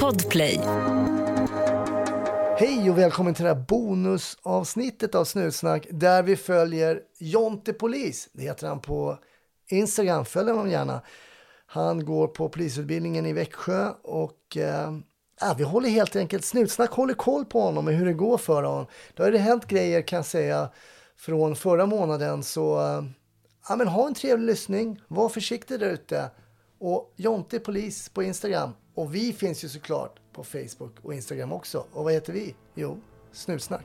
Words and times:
Podplay. 0.00 0.60
Hej 2.58 2.90
och 2.90 2.98
välkommen 2.98 3.34
till 3.34 3.44
det 3.44 3.54
här 3.54 3.64
bonusavsnittet 3.68 5.14
av 5.14 5.24
Snutsnack 5.24 5.86
där 5.90 6.22
vi 6.22 6.36
följer 6.36 7.00
Jonte 7.18 7.72
Polis. 7.72 8.28
Det 8.32 8.42
heter 8.42 8.68
han 8.68 8.80
på 8.80 9.18
Instagram, 9.68 10.24
följ 10.24 10.50
honom 10.50 10.70
gärna. 10.70 11.00
Han 11.66 12.04
går 12.04 12.28
på 12.28 12.48
polisutbildningen 12.48 13.26
i 13.26 13.32
Växjö 13.32 13.90
och 14.02 14.56
eh, 14.56 14.92
ja, 15.40 15.54
vi 15.58 15.64
håller 15.64 15.88
helt 15.88 16.16
enkelt, 16.16 16.44
Snutsnack 16.44 16.90
håller 16.90 17.14
koll 17.14 17.44
på 17.44 17.60
honom 17.60 17.86
och 17.86 17.92
hur 17.92 18.06
det 18.06 18.12
går 18.12 18.38
för 18.38 18.62
honom. 18.62 18.86
Då 19.14 19.22
har 19.22 19.30
det 19.30 19.38
hänt 19.38 19.66
grejer 19.66 20.02
kan 20.02 20.16
jag 20.16 20.26
säga 20.26 20.70
från 21.16 21.56
förra 21.56 21.86
månaden 21.86 22.42
så 22.42 22.80
eh, 22.80 23.04
ja, 23.68 23.76
men 23.76 23.88
ha 23.88 24.06
en 24.06 24.14
trevlig 24.14 24.46
lyssning, 24.46 25.00
var 25.08 25.28
försiktig 25.28 25.80
där 25.80 25.90
ute 25.90 26.30
och 26.84 27.12
Jonte 27.16 27.60
Polis 27.60 28.08
på 28.08 28.22
Instagram 28.22 28.70
och 28.94 29.14
vi 29.14 29.32
finns 29.32 29.64
ju 29.64 29.68
såklart 29.68 30.20
på 30.32 30.44
Facebook 30.44 30.96
och 31.02 31.14
Instagram 31.14 31.52
också. 31.52 31.84
Och 31.92 32.04
vad 32.04 32.12
heter 32.12 32.32
vi? 32.32 32.54
Jo, 32.74 33.00
Snutsnack. 33.32 33.84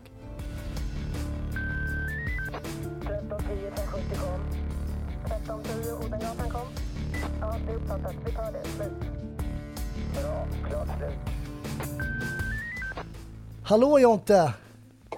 1310 3.02 3.72
570 3.76 4.18
kom. 4.20 4.42
1310 5.26 6.06
Odengatan 6.06 6.50
kom. 6.50 6.68
Ja, 7.42 7.56
det 7.66 7.72
är 7.72 7.76
uppfattat. 7.76 8.16
Vi 8.26 8.32
tar 8.32 8.52
det. 8.52 8.64
Slut. 8.64 8.92
Bra. 10.22 10.48
Klart 10.70 10.88
slut. 10.98 11.14
Hallå 13.64 14.00
Jonte! 14.00 14.54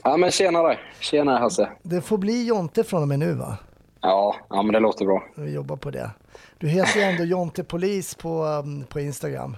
Ja 0.04 0.18
men 0.18 0.32
tjenare, 0.32 0.80
tjena 1.00 1.40
Hasse. 1.40 1.70
Det 1.84 2.02
får 2.02 2.18
bli 2.18 2.46
Jonte 2.48 2.84
från 2.84 3.02
och 3.02 3.08
med 3.08 3.20
nu 3.20 3.34
va? 3.34 3.58
Ja, 4.02 4.36
ja 4.50 4.62
men 4.62 4.74
det 4.74 4.80
låter 4.80 5.06
bra. 5.06 5.24
Vi 5.36 5.54
jobbar 5.54 5.76
på 5.76 5.92
det. 5.92 6.10
Du 6.58 6.68
heter 6.68 7.00
ju 7.00 7.06
ändå 7.06 7.24
Jonte 7.24 7.64
Polis 7.64 8.16
på, 8.16 8.44
um, 8.44 8.84
på 8.84 9.00
Instagram. 9.00 9.58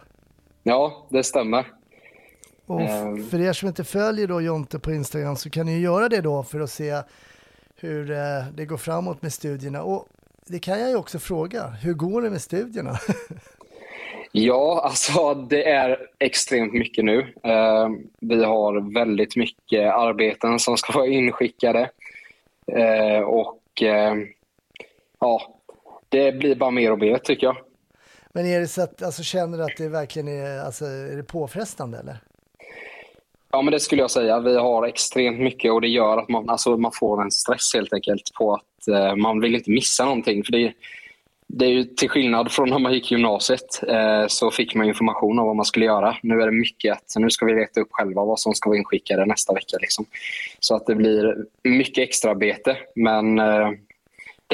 Ja, 0.64 1.06
det 1.10 1.24
stämmer. 1.24 1.66
Och 2.66 2.82
Ehm. 2.82 3.24
för 3.30 3.42
er 3.42 3.54
som 3.54 3.68
inte 3.68 3.84
följer 3.84 4.28
då 4.28 4.42
Jonte 4.42 4.80
på 4.80 4.92
Instagram 4.92 5.36
så 5.36 5.50
kan 5.50 5.66
ni 5.66 5.80
göra 5.80 6.10
det 6.10 6.22
då 6.22 6.44
för 6.44 6.60
att 6.60 6.70
se 6.72 7.02
hur 7.76 8.12
eh, 8.12 8.18
det 8.56 8.66
går 8.66 8.78
framåt 8.78 9.22
med 9.22 9.34
studierna. 9.34 9.84
Och 9.84 10.08
det 10.48 10.60
kan 10.60 10.80
jag 10.80 10.90
ju 10.90 10.96
också 10.96 11.20
fråga, 11.20 11.68
hur 11.68 11.94
går 11.94 12.22
det 12.22 12.30
med 12.30 12.42
studierna? 12.42 12.98
Ja, 14.36 14.82
alltså 14.86 15.34
det 15.34 15.70
är 15.70 15.98
extremt 16.20 16.74
mycket 16.74 17.06
nu. 17.06 17.34
Eh, 17.44 17.90
vi 18.20 18.44
har 18.44 18.94
väldigt 18.94 19.36
mycket 19.36 19.94
arbeten 19.94 20.60
som 20.60 20.78
ska 20.78 20.94
vara 20.94 21.08
inskickade. 21.08 21.90
Eh, 22.72 23.20
och 23.20 23.84
ja, 25.24 25.42
det 26.10 26.32
blir 26.32 26.56
bara 26.56 26.72
mer 26.72 26.92
och 26.92 27.00
mer 27.00 27.18
tycker 27.18 27.48
jag. 27.48 27.58
Men 28.34 28.46
är 28.46 28.60
det 28.60 28.68
så 28.68 28.82
att, 28.82 29.04
alltså 29.04 29.24
känner 29.24 29.58
du 29.58 29.64
att 29.64 29.78
det 29.78 29.90
verkligen 29.90 30.28
är, 30.28 30.60
alltså 30.60 30.86
är 30.86 31.18
det 31.18 31.24
påfrestande 31.24 31.98
eller? 31.98 32.18
Ja, 33.52 33.62
men 33.62 33.72
det 33.72 33.80
skulle 33.80 34.02
jag 34.02 34.12
säga. 34.12 34.40
Vi 34.40 34.56
har 34.56 34.88
extremt 34.88 35.40
mycket 35.40 35.72
och 35.72 35.82
det 35.82 35.88
gör 35.88 36.18
att 36.18 36.30
man, 36.30 36.50
alltså, 36.50 36.78
man 36.78 36.92
får 36.92 37.22
en 37.22 37.32
stress 37.32 37.74
helt 37.74 37.94
enkelt 37.94 38.34
på 38.34 38.54
att 38.54 38.88
eh, 38.88 39.16
man 39.16 39.40
vill 39.40 39.56
inte 39.56 39.72
missa 39.72 40.06
någonting. 40.06 40.44
För 40.44 40.52
det, 40.52 40.74
det 41.48 41.66
är 41.66 41.70
ju 41.70 41.84
till 41.84 42.10
skillnad 42.10 42.52
från 42.52 42.70
när 42.70 42.80
man 42.80 42.94
gick 42.94 43.12
gymnasiet 43.12 43.84
eh, 43.88 44.28
så 44.28 44.52
fick 44.52 44.76
man 44.76 44.88
information 44.88 45.40
om 45.40 45.48
vad 45.48 45.56
man 45.56 45.66
skulle 45.66 45.86
göra. 45.86 46.18
Nu 46.24 46.42
är 46.42 46.46
det 46.46 46.52
mycket 46.52 46.94
att 46.94 47.14
nu 47.16 47.30
ska 47.30 47.46
vi 47.46 47.54
leta 47.54 47.82
upp 47.82 47.90
själva 47.92 48.26
vad 48.26 48.40
som 48.40 48.54
ska 48.54 48.70
vara 48.70 48.78
inskickade 48.78 49.26
nästa 49.26 49.54
vecka. 49.54 49.78
Liksom. 49.82 50.06
Så 50.60 50.76
att 50.76 50.86
det 50.86 50.96
blir 50.96 51.46
mycket 51.64 52.10
extraarbete 52.10 52.78
men 52.96 53.40
eh, 53.40 53.72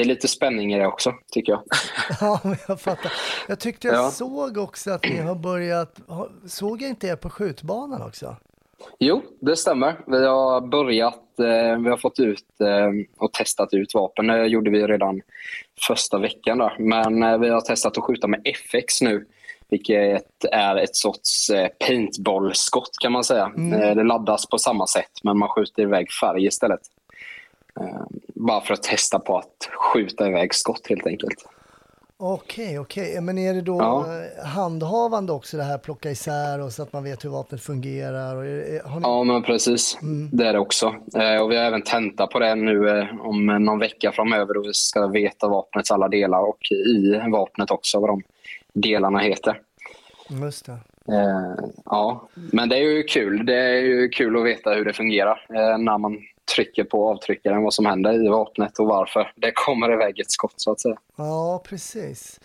det 0.00 0.04
är 0.04 0.08
lite 0.08 0.28
spänning 0.28 0.74
i 0.74 0.78
det 0.78 0.86
också 0.86 1.14
tycker 1.32 1.52
jag. 1.52 1.62
Ja, 2.20 2.40
men 2.44 2.56
jag 2.68 2.80
fattar. 2.80 3.12
Jag 3.48 3.60
tyckte 3.60 3.88
jag 3.88 3.96
Ja. 3.96 4.10
såg 4.10 4.56
också 4.58 4.90
att 4.90 5.04
ni 5.04 5.16
har 5.16 5.34
börjat, 5.34 6.00
såg 6.46 6.82
jag 6.82 6.90
inte 6.90 7.06
er 7.06 7.16
på 7.16 7.30
skjutbanan 7.30 8.02
också? 8.02 8.36
Jo, 8.98 9.22
det 9.40 9.56
stämmer. 9.56 10.00
Vi 10.06 10.26
har 10.26 10.60
börjat, 10.60 11.38
eh, 11.38 11.78
vi 11.78 11.90
har 11.90 11.96
fått 11.96 12.20
ut 12.20 12.60
eh, 12.60 12.88
och 13.18 13.32
testat 13.32 13.74
ut 13.74 13.94
vapen. 13.94 14.26
Det 14.26 14.46
gjorde 14.46 14.70
vi 14.70 14.86
redan 14.86 15.20
första 15.86 16.18
veckan. 16.18 16.58
Där. 16.58 16.76
Men 16.78 17.22
eh, 17.22 17.38
vi 17.38 17.48
har 17.48 17.60
testat 17.60 17.98
att 17.98 18.04
skjuta 18.04 18.26
med 18.26 18.40
FX 18.44 19.00
nu, 19.02 19.26
vilket 19.68 20.24
är 20.52 20.76
ett 20.76 20.96
sorts 20.96 21.50
paintball-skott 21.86 22.90
kan 23.02 23.12
man 23.12 23.24
säga. 23.24 23.52
Eh, 23.56 23.94
det 23.96 24.04
laddas 24.04 24.46
på 24.46 24.58
samma 24.58 24.86
sätt, 24.86 25.12
men 25.22 25.38
man 25.38 25.48
skjuter 25.48 25.82
iväg 25.82 26.06
färg 26.20 26.44
istället. 26.46 26.80
Bara 28.46 28.60
för 28.60 28.74
att 28.74 28.82
testa 28.82 29.18
på 29.18 29.38
att 29.38 29.68
skjuta 29.92 30.28
iväg 30.28 30.54
skott 30.54 30.86
helt 30.88 31.06
enkelt. 31.06 31.46
Okej, 32.22 32.78
okej. 32.78 33.20
Men 33.20 33.38
är 33.38 33.54
det 33.54 33.60
då 33.60 33.76
Ja. 33.80 34.06
handhavande 34.44 35.32
också 35.32 35.56
det 35.56 35.62
här, 35.62 35.78
plocka 35.78 36.10
isär 36.10 36.60
och 36.60 36.72
så 36.72 36.82
att 36.82 36.92
man 36.92 37.04
vet 37.04 37.24
hur 37.24 37.30
vapnet 37.30 37.62
fungerar? 37.62 38.36
Och 38.36 38.42
ni... 38.42 38.80
Ja, 39.02 39.24
men 39.24 39.42
precis. 39.42 39.98
Det 40.32 40.46
är 40.46 40.52
det 40.52 40.58
också. 40.58 40.86
Eh, 41.16 41.42
och 41.42 41.50
vi 41.50 41.56
har 41.56 41.64
även 41.64 41.82
tenta 41.82 42.26
på 42.26 42.38
det 42.38 42.54
nu 42.54 42.88
eh, 42.98 43.20
om 43.20 43.46
någon 43.46 43.78
vecka 43.78 44.12
framöver 44.12 44.54
då 44.54 44.62
vi 44.62 44.74
ska 44.74 45.06
veta 45.06 45.48
vapnets 45.48 45.90
alla 45.90 46.08
delar 46.08 46.48
och 46.48 46.72
i 46.72 47.20
vapnet 47.32 47.70
också 47.70 48.00
vad 48.00 48.10
de 48.10 48.22
delarna 48.72 49.18
heter. 49.18 49.60
Just 50.42 50.66
det. 50.66 50.72
Eh, 51.14 51.64
ja, 51.84 52.28
men 52.34 52.68
det 52.68 52.76
är 52.76 52.82
ju 52.82 53.02
kul. 53.02 53.46
Det 53.46 53.56
är 53.56 53.80
ju 53.80 54.08
kul 54.08 54.36
att 54.36 54.44
veta 54.44 54.70
hur 54.72 54.84
det 54.84 54.92
fungerar 54.92 55.46
när 55.78 55.98
man 55.98 56.18
trycker 56.54 56.84
på 56.84 57.10
avtryckaren, 57.10 57.62
vad 57.62 57.74
som 57.74 57.86
händer 57.86 58.24
i 58.24 58.28
vapnet 58.28 58.78
och 58.78 58.86
varför 58.86 59.32
det 59.36 59.52
kommer 59.54 59.92
iväg 59.92 60.20
ett 60.20 60.30
skott 60.30 60.54
så 60.56 60.72
att 60.72 60.80
säga. 60.80 60.96
Ja, 61.16 61.62
precis. 61.64 62.40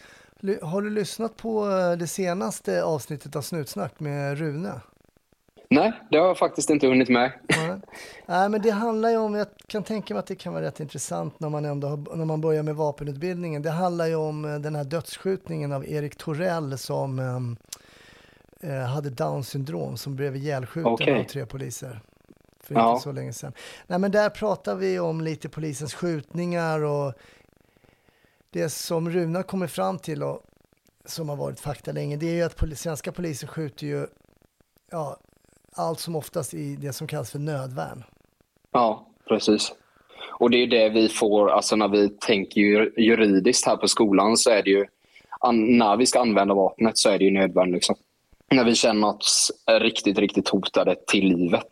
Har 0.61 0.81
du 0.81 0.89
lyssnat 0.89 1.38
på 1.38 1.69
eh, 1.69 1.97
det 1.97 2.07
senaste 2.07 2.83
avsnittet 2.83 3.35
av 3.35 3.41
Snutsnack 3.41 3.99
med 3.99 4.38
Rune? 4.38 4.81
Nej, 5.69 5.93
det 6.11 6.17
har 6.17 6.27
jag 6.27 6.38
faktiskt 6.38 6.69
inte 6.69 6.88
hunnit 6.88 7.09
med. 7.09 7.31
Nej. 7.47 7.75
Nej, 8.25 8.49
men 8.49 8.61
det 8.61 8.69
handlar 8.69 9.09
ju 9.09 9.17
om, 9.17 9.35
jag 9.35 9.47
kan 9.67 9.83
tänka 9.83 10.13
mig 10.13 10.19
att 10.19 10.27
det 10.27 10.35
kan 10.35 10.53
vara 10.53 10.66
rätt 10.66 10.79
intressant 10.79 11.39
när 11.39 11.49
man 11.49 11.66
ändå 11.66 11.87
har, 11.87 12.16
när 12.16 12.25
man 12.25 12.41
börjar 12.41 12.63
med 12.63 12.75
vapenutbildningen. 12.75 13.61
Det 13.61 13.69
handlar 13.69 14.07
ju 14.07 14.16
om 14.16 14.45
eh, 14.45 14.55
den 14.55 14.75
här 14.75 14.83
dödsskjutningen 14.83 15.72
av 15.72 15.87
Erik 15.87 16.16
Torell 16.16 16.77
som 16.77 17.19
ehm, 17.19 17.57
eh, 18.61 18.85
hade 18.85 19.09
down 19.09 19.43
syndrom 19.43 19.97
som 19.97 20.16
blev 20.16 20.35
ihjälskjuten 20.35 20.91
Okej. 20.91 21.19
av 21.19 21.23
tre 21.23 21.45
poliser. 21.45 21.99
För 22.65 22.75
Ja. 22.75 22.91
inte 22.91 23.03
så 23.03 23.11
länge 23.11 23.33
sedan. 23.33 23.53
Nej, 23.87 23.99
men 23.99 24.11
där 24.11 24.29
pratar 24.29 24.75
vi 24.75 24.99
om 24.99 25.21
lite 25.21 25.49
polisens 25.49 25.93
skjutningar 25.93 26.83
och 26.83 27.13
det 28.49 28.69
som 28.69 29.09
Runa 29.09 29.43
kommer 29.43 29.67
fram 29.67 29.99
till 29.99 30.23
och 30.23 30.41
som 31.05 31.29
har 31.29 31.35
varit 31.35 31.59
fakta 31.59 31.91
länge, 31.91 32.17
det 32.17 32.25
är 32.25 32.33
ju 32.33 32.43
att 32.43 32.57
poli- 32.59 32.75
svenska 32.75 33.11
poliser 33.11 33.47
skjuter 33.47 33.87
ju 33.87 34.07
ja, 34.91 35.17
allt 35.75 35.99
som 35.99 36.15
oftast 36.15 36.53
i 36.53 36.75
det 36.75 36.93
som 36.93 37.07
kallas 37.07 37.31
för 37.31 37.39
nödvärn. 37.39 38.03
Ja, 38.71 39.07
precis. 39.27 39.73
Och 40.39 40.49
det 40.49 40.57
är 40.57 40.67
det 40.67 40.89
vi 40.89 41.09
får, 41.09 41.49
alltså 41.49 41.75
när 41.75 41.87
vi 41.87 42.09
tänker 42.09 42.61
ju 42.61 42.93
juridiskt 42.97 43.65
här 43.65 43.77
på 43.77 43.87
skolan 43.87 44.37
så 44.37 44.49
är 44.49 44.63
det 44.63 44.69
ju, 44.69 44.85
när 45.53 45.97
vi 45.97 46.05
ska 46.05 46.19
använda 46.21 46.53
vapnet 46.53 46.97
så 46.97 47.09
är 47.09 47.17
det 47.17 47.23
ju 47.25 47.31
nödvändigt. 47.31 47.73
Liksom. 47.73 47.95
När 48.51 48.63
vi 48.63 48.75
känner 48.75 49.07
oss 49.07 49.51
riktigt, 49.81 50.17
riktigt 50.17 50.49
hotade 50.49 50.95
till 51.07 51.27
livet 51.37 51.67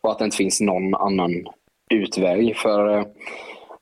och 0.00 0.10
att 0.10 0.18
det 0.18 0.24
inte 0.24 0.36
finns 0.36 0.60
någon 0.60 0.94
annan 0.94 1.30
utväg. 1.90 2.56
För 2.56 2.98
eh, 2.98 3.04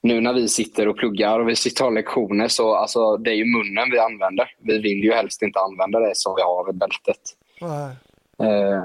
nu 0.01 0.21
när 0.21 0.33
vi 0.33 0.49
sitter 0.49 0.89
och 0.89 0.97
pluggar 0.97 1.41
och 1.41 1.49
vi 1.49 1.57
sitter 1.57 1.85
och 1.85 1.91
har 1.91 1.95
lektioner 1.95 2.49
så 2.49 2.75
alltså, 2.75 3.17
det 3.17 3.31
är 3.31 3.35
ju 3.35 3.45
munnen 3.45 3.91
vi 3.91 3.99
använder. 3.99 4.51
Vi 4.59 4.79
vill 4.79 5.05
ju 5.05 5.13
helst 5.13 5.43
inte 5.43 5.61
använda 5.61 6.01
det 6.01 6.17
som 6.17 6.35
vi 6.37 6.43
har 6.43 6.71
i 6.71 6.73
bältet. 6.73 7.21
Eh, 8.43 8.85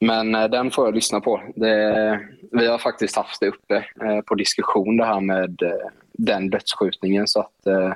Men 0.00 0.34
eh, 0.34 0.48
den 0.48 0.70
får 0.70 0.84
jag 0.84 0.94
lyssna 0.94 1.20
på. 1.20 1.42
Det, 1.56 2.20
vi 2.52 2.66
har 2.66 2.78
faktiskt 2.78 3.16
haft 3.16 3.40
det 3.40 3.48
uppe 3.48 3.76
eh, 3.76 4.20
på 4.20 4.34
diskussion 4.34 4.96
det 4.96 5.04
här 5.04 5.20
med 5.20 5.62
den 6.12 6.50
dödsskjutningen. 6.50 7.26
Så 7.26 7.40
att, 7.40 7.66
eh, 7.66 7.92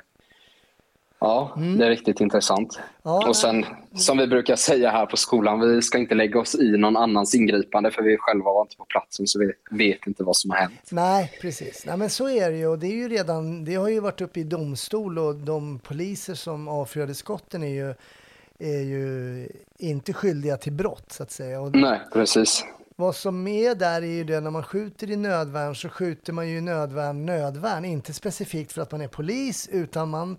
ja, 1.20 1.52
det 1.78 1.84
är 1.84 1.88
riktigt 1.88 2.20
intressant. 2.20 2.78
Ja, 3.02 3.28
Och 3.28 3.36
sen, 3.36 3.64
som 3.94 4.18
vi 4.18 4.26
brukar 4.26 4.56
säga 4.56 4.90
här 4.90 5.06
på 5.06 5.16
skolan, 5.16 5.60
vi 5.60 5.82
ska 5.82 5.98
inte 5.98 6.14
lägga 6.14 6.40
oss 6.40 6.54
i 6.54 6.76
någon 6.76 6.96
annans 6.96 7.34
ingripande 7.34 7.90
för 7.90 8.02
vi 8.02 8.16
själva 8.20 8.44
var 8.44 8.62
inte 8.62 8.76
på 8.76 8.84
platsen 8.84 9.26
så 9.26 9.38
vi 9.38 9.52
vet 9.70 10.06
inte 10.06 10.24
vad 10.24 10.36
som 10.36 10.50
har 10.50 10.56
hänt. 10.58 10.88
Nej, 10.90 11.32
precis. 11.40 11.86
Nej, 11.86 11.96
men 11.96 12.10
så 12.10 12.28
är 12.28 12.50
det 12.50 12.56
ju. 12.56 12.66
Och 12.66 12.78
det, 12.78 12.86
är 12.86 12.96
ju 12.96 13.08
redan, 13.08 13.64
det 13.64 13.74
har 13.74 13.88
ju 13.88 14.00
varit 14.00 14.20
uppe 14.20 14.40
i 14.40 14.44
domstol 14.44 15.18
och 15.18 15.34
de 15.34 15.78
poliser 15.78 16.34
som 16.34 16.68
avfyrade 16.68 17.14
skotten 17.14 17.62
är 17.62 17.68
ju, 17.74 17.94
är 18.58 18.82
ju 18.82 19.48
inte 19.78 20.12
skyldiga 20.12 20.56
till 20.56 20.72
brott 20.72 21.12
så 21.12 21.22
att 21.22 21.30
säga. 21.30 21.60
Och 21.60 21.76
Nej, 21.76 22.00
precis. 22.12 22.64
vad 22.96 23.16
som 23.16 23.46
är 23.48 23.74
där 23.74 24.02
är 24.02 24.06
ju 24.06 24.24
det 24.24 24.40
när 24.40 24.50
man 24.50 24.62
skjuter 24.62 25.10
i 25.10 25.16
nödvärn 25.16 25.74
så 25.76 25.88
skjuter 25.88 26.32
man 26.32 26.48
ju 26.48 26.58
i 26.58 26.60
nödvärn 26.60 27.26
nödvärn. 27.26 27.84
Inte 27.84 28.12
specifikt 28.12 28.72
för 28.72 28.82
att 28.82 28.92
man 28.92 29.00
är 29.00 29.08
polis 29.08 29.68
utan 29.72 30.08
man, 30.08 30.38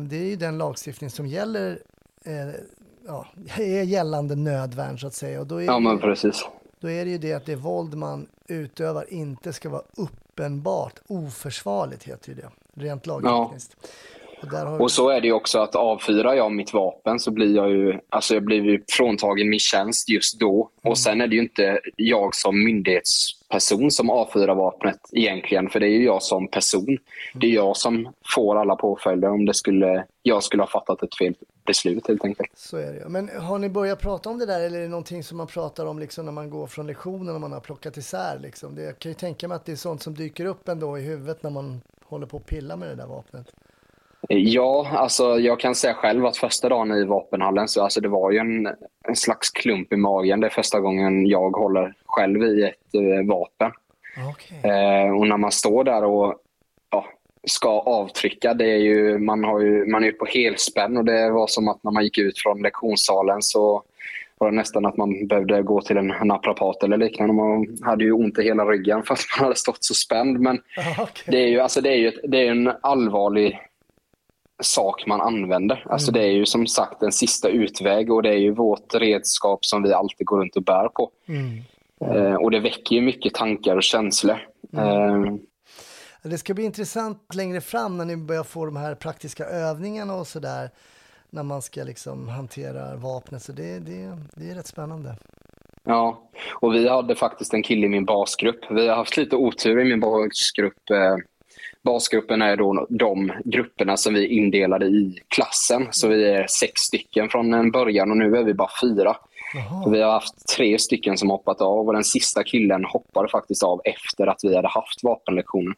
det 0.00 0.16
är 0.16 0.24
ju 0.28 0.36
den 0.36 0.58
lagstiftning 0.58 1.10
som 1.10 1.26
gäller 1.26 1.82
eh, 2.24 2.48
ja, 3.06 3.26
är 3.56 3.82
gällande 3.82 4.36
nödvärn 4.36 4.98
så 4.98 5.06
att 5.06 5.14
säga. 5.14 5.40
Och 5.40 5.46
då 5.46 5.56
är 5.62 5.66
Ja, 5.66 5.78
men 5.78 5.98
precis. 5.98 6.44
då 6.80 6.90
är 6.90 7.04
det 7.04 7.10
ju 7.10 7.18
det 7.18 7.32
att 7.32 7.46
det 7.46 7.56
våld 7.56 7.94
man 7.94 8.28
utövar 8.48 9.12
inte 9.12 9.52
ska 9.52 9.68
vara 9.68 9.82
uppenbart 9.96 11.00
oförsvarligt, 11.06 12.02
heter 12.04 12.28
ju 12.28 12.34
det, 12.34 12.50
rent 12.74 13.06
lagtekniskt. 13.06 13.76
Och 14.42 14.88
Och 14.88 14.92
så 14.92 15.10
är 15.10 15.20
det 15.20 15.26
ju 15.26 15.32
också 15.32 15.58
att 15.58 15.74
avfyrar 15.74 16.34
jag 16.34 16.52
mitt 16.52 16.74
vapen 16.74 17.20
så 17.20 17.30
blir 17.30 17.56
jag 17.56 17.70
ju, 17.70 18.00
alltså 18.08 18.34
jag 18.34 18.44
blir 18.44 18.64
ju 18.64 18.84
fråntagen 18.88 19.50
min 19.50 19.58
tjänst 19.58 20.08
just 20.08 20.40
då. 20.40 20.70
Och 20.82 20.98
sen 20.98 21.20
är 21.20 21.26
det 21.26 21.36
ju 21.36 21.42
inte 21.42 21.80
jag 21.96 22.34
som 22.34 22.64
myndighetsperson 22.64 23.90
som 23.90 24.10
avfyrar 24.10 24.54
vapnet 24.54 25.00
egentligen, 25.12 25.68
för 25.68 25.80
det 25.80 25.86
är 25.86 25.98
ju 25.98 26.04
jag 26.04 26.22
som 26.22 26.48
person. 26.48 26.98
Det 27.34 27.46
är 27.46 27.50
jag 27.50 27.76
som 27.76 28.12
får 28.34 28.56
alla 28.56 28.76
påföljder 28.76 29.30
om 29.30 29.46
det 29.46 29.54
skulle, 29.54 30.04
jag 30.22 30.42
skulle 30.42 30.62
ha 30.62 30.68
fattat 30.68 31.02
ett 31.02 31.18
fel 31.18 31.34
beslut 31.66 32.08
helt 32.08 32.24
enkelt. 32.24 32.50
Så 32.54 32.76
är 32.76 32.92
det. 32.92 33.08
Men 33.08 33.28
har 33.28 33.58
ni 33.58 33.68
börjat 33.68 34.00
prata 34.00 34.30
om 34.30 34.38
det 34.38 34.46
där 34.46 34.60
eller 34.60 34.78
är 34.78 34.82
det 34.82 34.88
någonting 34.88 35.24
som 35.24 35.36
man 35.36 35.46
pratar 35.46 35.86
om 35.86 35.98
liksom 35.98 36.24
när 36.24 36.32
man 36.32 36.50
går 36.50 36.66
från 36.66 36.86
lektionen 36.86 37.34
och 37.34 37.40
man 37.40 37.52
har 37.52 37.60
plockat 37.60 37.96
isär? 37.96 38.38
Liksom? 38.38 38.74
Det, 38.74 38.82
jag 38.82 38.98
kan 38.98 39.10
ju 39.10 39.14
tänka 39.14 39.48
mig 39.48 39.56
att 39.56 39.64
det 39.64 39.72
är 39.72 39.76
sånt 39.76 40.02
som 40.02 40.14
dyker 40.14 40.44
upp 40.44 40.68
ändå 40.68 40.98
i 40.98 41.02
huvudet 41.02 41.42
när 41.42 41.50
man 41.50 41.80
håller 42.04 42.26
på 42.26 42.36
att 42.36 42.46
pilla 42.46 42.76
med 42.76 42.88
det 42.88 42.94
där 42.94 43.06
vapnet. 43.06 43.46
Ja, 44.28 44.88
alltså 44.92 45.38
jag 45.38 45.60
kan 45.60 45.74
säga 45.74 45.94
själv 45.94 46.26
att 46.26 46.36
första 46.36 46.68
dagen 46.68 46.92
i 46.92 47.04
vapenhallen 47.04 47.68
så 47.68 47.82
alltså 47.82 48.00
det 48.00 48.08
var 48.08 48.30
ju 48.30 48.38
en, 48.38 48.66
en 49.08 49.16
slags 49.16 49.50
klump 49.50 49.92
i 49.92 49.96
magen. 49.96 50.40
Det 50.40 50.46
är 50.46 50.50
första 50.50 50.80
gången 50.80 51.26
jag 51.26 51.50
håller 51.50 51.94
själv 52.06 52.42
i 52.42 52.62
ett 52.62 52.94
eh, 52.94 53.28
vapen. 53.28 53.70
Okej. 54.30 54.70
Eh, 54.70 55.16
och 55.16 55.26
när 55.26 55.36
man 55.36 55.52
står 55.52 55.84
där 55.84 56.04
och 56.04 56.34
ja, 56.90 57.06
ska 57.46 57.68
avtrycka, 57.68 58.54
det 58.54 58.64
är 58.64 58.78
ju, 58.78 59.18
man, 59.18 59.44
har 59.44 59.60
ju, 59.60 59.86
man 59.86 60.02
är 60.02 60.06
ju 60.06 60.12
på 60.12 60.26
helspänn 60.26 60.96
och 60.96 61.04
det 61.04 61.30
var 61.30 61.46
som 61.46 61.68
att 61.68 61.84
när 61.84 61.92
man 61.92 62.04
gick 62.04 62.18
ut 62.18 62.38
från 62.38 62.62
lektionssalen 62.62 63.42
så 63.42 63.82
var 64.38 64.50
det 64.50 64.56
nästan 64.56 64.86
att 64.86 64.96
man 64.96 65.26
behövde 65.26 65.62
gå 65.62 65.80
till 65.80 65.96
en 65.96 66.14
naprapat 66.22 66.82
eller 66.82 66.96
liknande. 66.96 67.34
Man 67.34 67.78
hade 67.82 68.04
ju 68.04 68.12
ont 68.12 68.38
i 68.38 68.42
hela 68.42 68.64
ryggen 68.64 69.02
för 69.02 69.14
att 69.14 69.20
man 69.36 69.44
hade 69.44 69.56
stått 69.56 69.84
så 69.84 69.94
spänd. 69.94 70.40
Men 70.40 70.56
okej. 70.98 71.24
det 71.26 71.36
är 71.36 71.46
ju 71.46 71.60
alltså 71.60 71.80
det 71.80 71.90
är 71.90 71.96
ju 71.96 72.08
ett, 72.08 72.20
det 72.22 72.46
är 72.46 72.50
en 72.50 72.72
allvarlig 72.80 73.60
sak 74.62 75.06
man 75.06 75.20
använder. 75.20 75.86
Alltså 75.90 76.12
det 76.12 76.20
är 76.20 76.32
ju 76.32 76.46
som 76.46 76.66
sagt 76.66 77.02
en 77.02 77.12
sista 77.12 77.48
utväg 77.48 78.12
och 78.12 78.22
det 78.22 78.28
är 78.28 78.38
ju 78.38 78.54
vårt 78.54 78.94
redskap 78.94 79.64
som 79.64 79.82
vi 79.82 79.92
alltid 79.92 80.26
går 80.26 80.40
runt 80.40 80.56
och 80.56 80.62
bär 80.62 80.88
på. 80.88 81.10
Mm. 81.28 81.62
Eh, 82.00 82.34
och 82.34 82.50
det 82.50 82.60
väcker 82.60 82.96
ju 82.96 83.02
mycket 83.02 83.34
tankar 83.34 83.76
och 83.76 83.82
känslor. 83.82 84.38
Eh, 84.76 85.24
Det 86.22 86.38
ska 86.38 86.54
bli 86.54 86.64
intressant 86.64 87.34
längre 87.34 87.60
fram 87.60 87.96
när 87.96 88.04
ni 88.04 88.16
börjar 88.16 88.42
få 88.44 88.64
de 88.66 88.76
här 88.76 88.94
praktiska 88.94 89.44
övningarna 89.44 90.14
och 90.14 90.26
sådär. 90.26 90.70
När 91.30 91.42
man 91.42 91.62
ska 91.62 91.84
liksom 91.84 92.28
hantera 92.28 92.96
vapnet. 92.96 93.42
Så 93.42 93.52
det, 93.52 93.78
det, 93.78 94.18
det 94.34 94.50
är 94.50 94.54
rätt 94.54 94.66
spännande. 94.66 95.16
Ja, 95.84 96.30
och 96.60 96.74
vi 96.74 96.88
hade 96.88 97.14
faktiskt 97.14 97.54
en 97.54 97.62
kille 97.62 97.86
i 97.86 97.88
min 97.88 98.04
basgrupp. 98.04 98.60
Vi 98.70 98.88
har 98.88 98.96
haft 98.96 99.16
lite 99.16 99.36
otur 99.36 99.80
i 99.80 99.84
min 99.84 100.00
basgrupp. 100.00 100.90
Eh, 100.90 101.16
Basgruppen 101.92 102.42
är 102.42 102.56
då 102.56 102.86
de 102.90 103.32
grupperna 103.44 103.96
som 103.96 104.14
vi 104.14 104.26
indelade 104.26 104.86
i 104.86 105.18
klassen. 105.28 105.86
Så 105.90 106.08
vi 106.08 106.24
är 106.30 106.46
sex 106.46 106.80
stycken 106.80 107.28
från 107.28 107.54
en 107.54 107.70
början 107.70 108.10
och 108.10 108.16
nu 108.16 108.36
är 108.36 108.44
vi 108.44 108.54
bara 108.54 108.70
fyra. 108.82 109.16
Jaha. 109.54 109.88
Vi 109.90 110.02
har 110.02 110.12
haft 110.12 110.48
tre 110.56 110.78
stycken 110.78 111.18
som 111.18 111.30
hoppat 111.30 111.60
av 111.60 111.86
och 111.86 111.92
den 111.92 112.04
sista 112.04 112.42
killen 112.44 112.84
hoppade 112.84 113.28
faktiskt 113.28 113.62
av 113.62 113.80
efter 113.84 114.26
att 114.26 114.40
vi 114.42 114.56
hade 114.56 114.68
haft 114.68 115.02
vapenlektionen. 115.02 115.74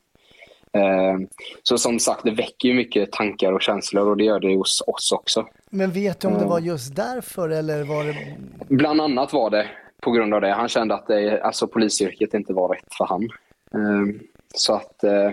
Eh, 0.72 1.16
Så 1.62 1.78
som 1.78 1.98
sagt, 1.98 2.24
det 2.24 2.30
väcker 2.30 2.68
ju 2.68 2.74
mycket 2.74 3.12
tankar 3.12 3.52
och 3.52 3.62
känslor 3.62 4.08
och 4.08 4.16
det 4.16 4.24
gör 4.24 4.40
det 4.40 4.56
hos 4.56 4.82
oss 4.86 5.12
också. 5.12 5.46
Men 5.70 5.90
vet 5.92 6.20
du 6.20 6.28
om 6.28 6.38
det 6.38 6.44
var 6.44 6.60
just 6.60 6.96
därför 6.96 7.48
eller 7.48 7.84
var 7.84 8.04
det... 8.04 8.16
Bland 8.68 9.00
annat 9.00 9.32
var 9.32 9.50
det 9.50 9.66
på 10.00 10.10
grund 10.10 10.34
av 10.34 10.40
det. 10.40 10.52
Han 10.52 10.68
kände 10.68 10.94
att 10.94 11.06
det, 11.06 11.42
alltså, 11.42 11.66
polisyrket 11.66 12.34
inte 12.34 12.52
var 12.52 12.68
rätt 12.68 12.94
för 12.98 13.04
han. 13.04 13.22
Eh, 13.74 14.14
Så 14.54 14.74
att 14.74 15.04
eh, 15.04 15.30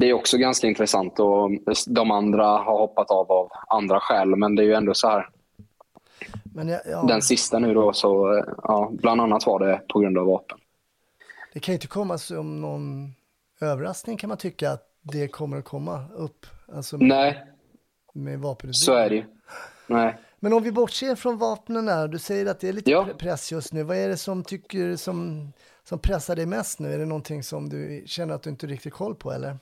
det 0.00 0.06
är 0.08 0.12
också 0.12 0.38
ganska 0.38 0.66
intressant 0.66 1.20
och 1.20 1.50
de 1.86 2.10
andra 2.10 2.46
har 2.46 2.78
hoppat 2.78 3.10
av 3.10 3.32
av 3.32 3.50
andra 3.68 4.00
skäl. 4.00 4.36
Men 4.36 4.54
det 4.56 4.62
är 4.62 4.66
ju 4.66 4.74
ändå 4.74 4.94
så 4.94 5.08
här, 5.08 5.28
jag, 6.54 6.80
ja, 6.86 7.02
den 7.08 7.22
sista 7.22 7.58
nu 7.58 7.74
då, 7.74 7.92
så 7.92 8.42
ja, 8.62 8.90
bland 8.92 9.20
annat 9.20 9.46
var 9.46 9.58
det 9.66 9.80
på 9.88 9.98
grund 10.00 10.18
av 10.18 10.26
vapen. 10.26 10.58
det 11.52 11.60
kan 11.60 11.72
ju 11.72 11.76
inte 11.76 11.86
komma 11.86 12.18
som 12.18 12.60
någon 12.60 13.14
överraskning 13.60 14.16
kan 14.16 14.28
man 14.28 14.38
tycka 14.38 14.70
att 14.70 14.82
det 15.02 15.28
kommer 15.28 15.56
att 15.58 15.64
komma 15.64 16.04
upp. 16.16 16.46
Alltså 16.74 16.98
med, 16.98 17.08
Nej, 17.08 17.44
med 18.14 18.38
vapenutbildning. 18.40 18.74
så 18.74 18.92
är 18.94 19.10
det 19.10 19.16
ju. 19.16 19.24
Nej. 19.86 20.18
Men 20.40 20.52
om 20.52 20.62
vi 20.62 20.72
bortser 20.72 21.14
från 21.14 21.38
vapnen 21.38 21.86
där, 21.86 22.08
du 22.08 22.18
säger 22.18 22.46
att 22.46 22.60
det 22.60 22.68
är 22.68 22.72
lite 22.72 22.90
Ja. 22.90 23.06
pre- 23.08 23.18
press 23.18 23.52
just 23.52 23.72
nu. 23.72 23.82
Vad 23.82 23.96
är 23.96 24.08
det 24.08 24.16
som 24.16 24.44
tycker 24.44 24.96
som, 24.96 25.52
som 25.84 25.98
pressar 25.98 26.36
dig 26.36 26.46
mest 26.46 26.78
nu? 26.78 26.92
Är 26.94 26.98
det 26.98 27.06
någonting 27.06 27.42
som 27.42 27.68
du 27.68 28.02
känner 28.06 28.34
att 28.34 28.42
du 28.42 28.50
inte 28.50 28.66
riktigt 28.66 28.92
koll 28.92 29.14
på 29.14 29.32
eller? 29.32 29.58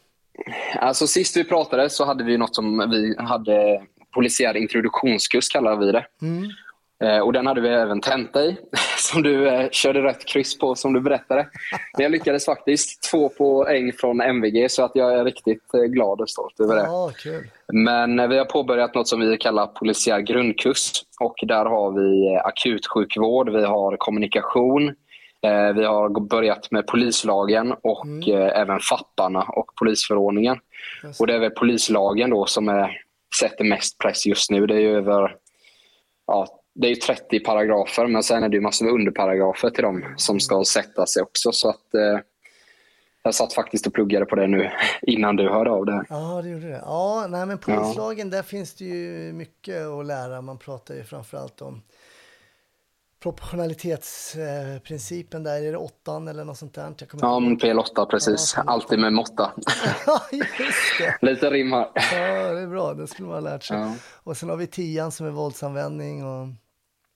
Alltså 0.79 1.06
sist 1.06 1.37
vi 1.37 1.44
pratade 1.44 1.90
så 1.90 2.05
hade 2.05 2.25
vi 2.25 2.38
något 2.38 2.55
som 2.55 2.90
vi 2.90 3.17
hade 3.19 3.82
polisiär 4.14 4.56
introduktionskurs 4.56 5.49
kallar 5.49 5.76
vi 5.76 5.93
det. 5.93 6.06
Eh, 7.05 7.19
och 7.19 7.32
den 7.32 7.46
hade 7.46 7.61
vi 7.61 7.69
även 7.69 8.00
tenta 8.00 8.44
i, 8.44 8.56
som 8.99 9.23
du 9.23 9.49
eh, 9.49 9.70
körde 9.70 10.02
rätt 10.02 10.25
kryss 10.25 10.58
på 10.58 10.75
som 10.75 10.93
du 10.93 11.00
berättade. 11.00 11.49
Men 11.96 12.02
jag 12.02 12.12
lyckades 12.12 12.44
faktiskt, 12.44 13.11
två 13.11 13.29
poäng 13.29 13.93
från 13.93 14.20
MVG 14.20 14.70
så 14.70 14.85
att 14.85 14.90
jag 14.94 15.19
är 15.19 15.25
riktigt 15.25 15.75
eh, 15.75 15.81
glad 15.81 16.20
och 16.20 16.31
stolt 16.31 16.61
över 16.61 16.76
det. 16.76 16.82
Ja, 16.82 17.12
kul. 17.17 17.50
Men 17.73 18.19
eh, 18.19 18.29
vi 18.29 18.38
har 18.38 18.44
påbörjat 18.44 18.94
något 18.94 19.08
som 19.08 19.20
vi 19.20 19.37
kallar 19.37 19.67
polisiär 19.67 20.20
grundkurs. 20.20 20.93
Och 21.20 21.37
där 21.43 21.64
har 21.64 21.93
vi 21.93 22.35
eh, 22.35 22.46
akutsjukvård, 22.46 23.50
vi 23.50 23.64
har 23.64 23.96
kommunikation, 23.96 24.94
vi 25.75 25.85
har 25.85 26.20
börjat 26.20 26.70
med 26.70 26.87
polislagen 26.87 27.73
och 27.82 28.29
eh, 28.29 28.61
även 28.61 28.81
FAPparna 28.81 29.43
och 29.43 29.75
polisförordningen. 29.75 30.58
Just 31.02 31.20
Och 31.20 31.26
det 31.26 31.35
är 31.35 31.38
väl 31.38 31.50
polislagen 31.50 32.31
då 32.31 32.46
som 32.46 32.69
är, 32.69 33.02
sätter 33.40 33.64
mest 33.64 33.99
press 33.99 34.26
just 34.26 34.50
nu. 34.50 34.67
Det 34.67 34.75
är 34.75 34.88
över 34.88 35.37
ja, 36.26 36.46
det 36.75 36.87
är 36.87 36.90
ju 36.90 36.96
30 36.96 37.40
paragrafer 37.40 38.06
men 38.06 38.23
sen 38.23 38.43
är 38.43 38.49
det 38.49 38.56
ju 38.56 38.61
massor 38.61 38.85
med 38.85 38.94
underparagrafer 38.94 39.70
till 39.70 39.82
dem 39.82 40.14
som 40.17 40.40
ska 40.40 40.64
sätta 40.64 41.06
sig 41.06 41.23
också. 41.23 41.52
Så 41.52 41.69
att, 41.69 41.94
eh, 41.94 42.19
jag 43.23 43.35
satt 43.35 43.52
faktiskt 43.52 43.87
och 43.87 43.94
pluggade 43.94 44.26
på 44.26 44.37
det 44.37 44.46
nu 44.46 44.70
innan 45.02 45.37
du 45.37 45.49
hörde 45.49 45.70
av 45.70 45.87
det. 45.87 46.05
Ja, 46.08 46.40
det 46.43 46.49
gjorde 46.49 46.69
det. 46.69 46.82
Ja, 46.85 47.26
nej, 47.29 47.46
men 47.46 47.58
polislagen, 47.58 48.31
där 48.31 48.43
finns 48.43 48.75
det 48.75 48.85
ju 48.85 49.32
mycket 49.32 49.87
att 49.87 50.06
lära. 50.06 50.40
Man 50.40 50.58
pratar 50.58 50.94
ju 50.94 51.05
framförallt 51.05 51.62
om 51.62 51.82
proportionalitetsprincipen 53.23 55.43
där. 55.43 55.62
Är 55.62 55.73
det 55.73 55.79
åttan 55.79 56.29
eller 56.29 56.44
något 56.44 56.59
sånt 56.59 56.75
där? 56.75 56.82
Jag 56.82 56.94
Ja, 57.20 57.37
inte 57.37 57.67
ihåg. 57.67 57.76
men 57.76 57.82
P8 57.85 58.06
precis. 58.06 58.55
Ja, 58.56 58.62
P8. 58.62 58.69
Alltid 58.69 58.99
med 58.99 59.12
måtta. 59.12 59.53
Ja, 60.06 60.20
just 60.32 60.99
det. 60.99 61.19
Lite 61.26 61.50
rim 61.50 61.73
här. 61.73 61.88
Ja, 61.94 62.53
det 62.53 62.61
är 62.61 62.67
bra. 62.67 62.94
Det 62.94 63.06
skulle 63.06 63.29
man 63.29 63.35
ha 63.44 63.50
lärt 63.50 63.62
sig. 63.62 63.76
Ja. 63.79 63.94
Och 64.25 64.37
sen 64.37 64.49
har 64.49 64.56
vi 64.56 64.67
tian 64.67 65.12
som 65.12 65.26
är 65.26 65.31
våldsanvändning. 65.31 66.25
Och... 66.26 66.49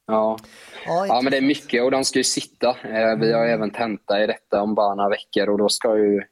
Ja. 0.06 0.38
Ja, 0.86 1.06
ja, 1.06 1.20
men 1.22 1.30
det 1.30 1.36
är 1.36 1.40
mycket 1.42 1.82
och 1.82 1.90
de 1.90 2.04
ska 2.04 2.18
ju 2.18 2.24
sitta. 2.24 2.68
Eh, 2.68 3.16
Vi 3.20 3.32
har 3.32 3.46
även 3.46 3.70
tenta 3.70 4.24
i 4.24 4.26
detta 4.26 4.62
om 4.62 4.74
bara 4.74 4.94
några 4.94 5.10
veckor 5.10 5.48
och 5.48 5.58
då 5.58 5.68
ska 5.68 5.98
ju 5.98 6.22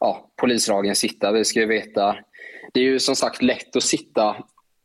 ja, 0.00 0.30
polislagen 0.36 0.96
sitta. 0.96 1.32
Vi 1.32 1.44
ska 1.44 1.60
ju 1.60 1.66
veta. 1.66 2.16
Det 2.72 2.80
är 2.80 2.84
ju 2.84 3.00
som 3.00 3.16
sagt 3.16 3.42
lätt 3.42 3.76
att 3.76 3.82
sitta 3.82 4.36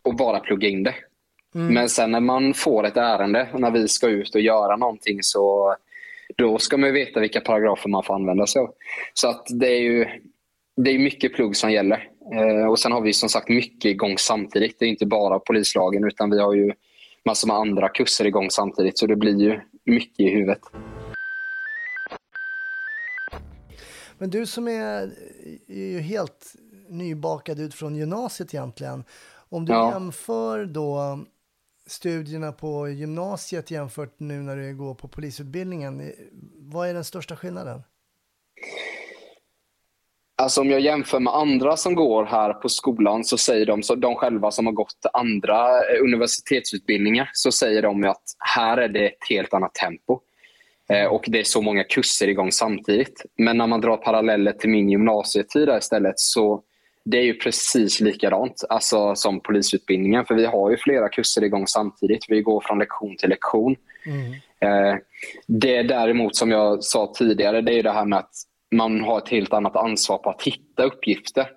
och 0.04 0.16
bara 0.16 0.40
plugga 0.40 0.68
in 0.68 0.84
det. 0.84 0.96
Men 1.52 1.90
sen 1.90 2.12
när 2.12 2.20
man 2.20 2.54
får 2.54 2.86
ett 2.86 2.98
ärende 2.98 3.48
när 3.54 3.72
vi 3.72 3.88
ska 3.88 4.08
ut 4.08 4.36
och 4.36 4.42
göra 4.42 4.76
någonting 4.76 5.24
så 5.24 5.76
då 6.38 6.58
ska 6.58 6.78
man 6.78 6.88
ju 6.90 6.94
veta 6.94 7.20
vilka 7.20 7.42
paragrafer 7.42 7.90
man 7.90 8.04
får 8.04 8.14
använda 8.16 8.48
sig 8.48 8.62
av. 8.62 8.74
Så 9.14 9.30
att 9.30 9.46
det 9.50 9.68
är 9.68 9.82
ju 9.82 10.06
det 10.76 10.92
är 10.92 11.00
mycket 11.00 11.34
plugg 11.34 11.56
som 11.56 11.72
gäller. 11.72 12.10
Eh, 12.34 12.66
och 12.70 12.80
sen 12.80 12.92
har 12.92 13.02
vi 13.02 13.14
som 13.14 13.30
sagt 13.30 13.50
mycket 13.50 13.86
igång 13.86 14.18
samtidigt. 14.18 14.80
Det 14.80 14.86
är 14.86 14.90
inte 14.90 15.06
bara 15.06 15.40
polislagen 15.40 16.04
utan 16.04 16.30
vi 16.30 16.40
har 16.40 16.54
ju 16.54 16.74
massor 17.26 17.48
med 17.48 17.58
andra 17.58 17.90
kurser 17.90 18.26
igång 18.26 18.50
samtidigt. 18.52 18.98
Så 19.00 19.08
det 19.08 19.16
blir 19.16 19.40
ju 19.40 19.60
mycket 19.86 20.20
i 20.20 20.30
huvudet. 20.30 20.60
Men 24.18 24.30
du 24.30 24.46
som 24.46 24.68
är, 24.68 25.12
är 25.68 25.88
ju 25.92 26.00
helt 26.00 26.54
nybakad 26.90 27.60
ut 27.60 27.74
från 27.74 27.96
gymnasiet 27.96 28.54
egentligen. 28.54 29.04
Om 29.50 29.66
du 29.66 29.74
Ja. 29.74 29.92
jämför 29.92 30.66
då 30.66 31.20
studierna 31.88 32.52
på 32.52 32.90
gymnasiet 32.90 33.72
jämfört 33.72 34.20
nu 34.20 34.34
när 34.34 34.56
du 34.56 34.76
går 34.76 34.96
på 34.96 35.08
polisutbildningen. 35.08 36.12
Vad 36.58 36.90
är 36.90 36.94
den 36.94 37.04
största 37.04 37.36
skillnaden? 37.36 37.84
Alltså 40.42 40.62
om 40.62 40.70
jag 40.70 40.80
jämför 40.80 41.20
med 41.20 41.34
andra 41.34 41.78
som 41.78 41.96
går 41.96 42.26
här 42.26 42.54
på 42.54 42.70
skolan 42.70 43.24
så 43.24 43.38
säger 43.38 43.66
de, 43.66 43.84
så 43.84 43.96
de 43.96 44.16
själva 44.16 44.52
som 44.52 44.66
har 44.66 44.74
gått 44.74 45.06
andra 45.14 45.68
eh, 45.68 46.04
universitetsutbildningar, 46.04 47.30
så 47.34 47.52
säger 47.52 47.82
de 47.82 48.04
ju 48.04 48.10
att 48.10 48.24
här 48.40 48.78
är 48.78 48.90
det 48.90 49.06
ett 49.06 49.30
helt 49.30 49.54
annat 49.54 49.74
tempo. 49.74 50.20
Eh, 50.90 51.06
och 51.06 51.26
det 51.28 51.40
är 51.40 51.44
så 51.44 51.62
många 51.62 51.84
kurser 51.84 52.28
igång 52.28 52.52
samtidigt. 52.52 53.26
Men 53.38 53.58
när 53.58 53.68
man 53.68 53.82
drar 53.82 53.98
paralleller 53.98 54.52
till 54.52 54.70
min 54.70 54.90
gymnasietid 54.90 55.70
istället 55.70 56.20
så 56.20 56.64
det 57.04 57.18
är 57.18 57.24
ju 57.24 57.34
precis 57.34 58.00
likadant 58.00 58.64
alltså, 58.70 59.16
som 59.16 59.40
polisutbildningen. 59.40 60.26
För 60.26 60.36
vi 60.36 60.46
har 60.46 60.70
ju 60.72 60.78
flera 60.78 61.10
kurser 61.10 61.44
igång 61.44 61.68
samtidigt. 61.68 62.26
Vi 62.30 62.42
går 62.42 62.62
från 62.62 62.80
lektion 62.80 63.18
till 63.18 63.30
lektion. 63.30 63.76
Eh, 64.60 64.96
Det 65.48 65.84
däremot 65.84 66.36
som 66.36 66.52
jag 66.52 66.84
sa 66.84 67.14
tidigare, 67.16 67.62
det 67.62 67.74
är 67.80 67.84
det 67.84 67.92
här 67.92 68.06
med 68.06 68.20
att 68.20 68.32
man 68.72 69.02
har 69.02 69.18
ett 69.18 69.30
helt 69.30 69.54
annat 69.54 69.76
ansvar 69.76 70.18
på 70.18 70.30
att 70.30 70.42
hitta 70.44 70.84
uppgifter. 70.84 71.50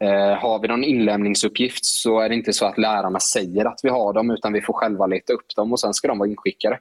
Eh, 0.00 0.38
har 0.38 0.58
vi 0.62 0.68
någon 0.68 0.84
inlämningsuppgift 0.84 1.84
så 1.84 2.20
är 2.20 2.28
det 2.28 2.34
inte 2.34 2.52
så 2.52 2.66
att 2.66 2.78
lärarna 2.78 3.20
säger 3.20 3.64
att 3.64 3.80
vi 3.82 3.88
har 3.88 4.12
dem 4.12 4.30
utan 4.30 4.52
vi 4.52 4.60
får 4.60 4.72
själva 4.72 5.06
leta 5.06 5.32
upp 5.32 5.56
dem 5.56 5.72
och 5.72 5.80
sen 5.80 5.94
ska 5.94 6.08
de 6.08 6.18
vara 6.18 6.28
inskickade. 6.28 6.78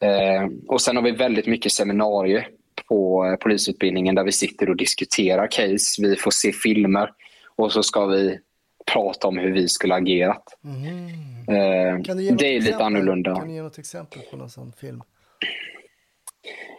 Eh, 0.00 0.48
och 0.68 0.80
Sen 0.80 0.96
har 0.96 1.02
vi 1.02 1.10
väldigt 1.10 1.46
mycket 1.46 1.72
seminarier 1.72 2.48
på 2.88 3.26
eh, 3.26 3.36
polisutbildningen 3.36 4.14
där 4.14 4.24
vi 4.24 4.32
sitter 4.32 4.70
och 4.70 4.76
diskuterar 4.76 5.46
case. 5.46 6.02
Vi 6.02 6.16
får 6.16 6.30
se 6.30 6.52
filmer 6.52 7.10
och 7.56 7.72
så 7.72 7.82
ska 7.82 8.06
vi 8.06 8.38
prata 8.92 9.28
om 9.28 9.38
hur 9.38 9.52
vi 9.52 9.68
skulle 9.68 9.94
agerat. 9.94 10.44
Eh, 11.48 11.56
ge 11.56 12.30
något 12.30 12.38
det 12.38 12.56
är 12.56 12.60
lite 12.60 12.84
annorlunda. 12.84 13.36
Kan 13.36 13.48
du 13.48 13.54
ge 13.54 13.62
något 13.62 13.78
exempel 13.78 14.22
på 14.30 14.36
någon 14.36 14.50
sån 14.50 14.72
film? 14.72 15.02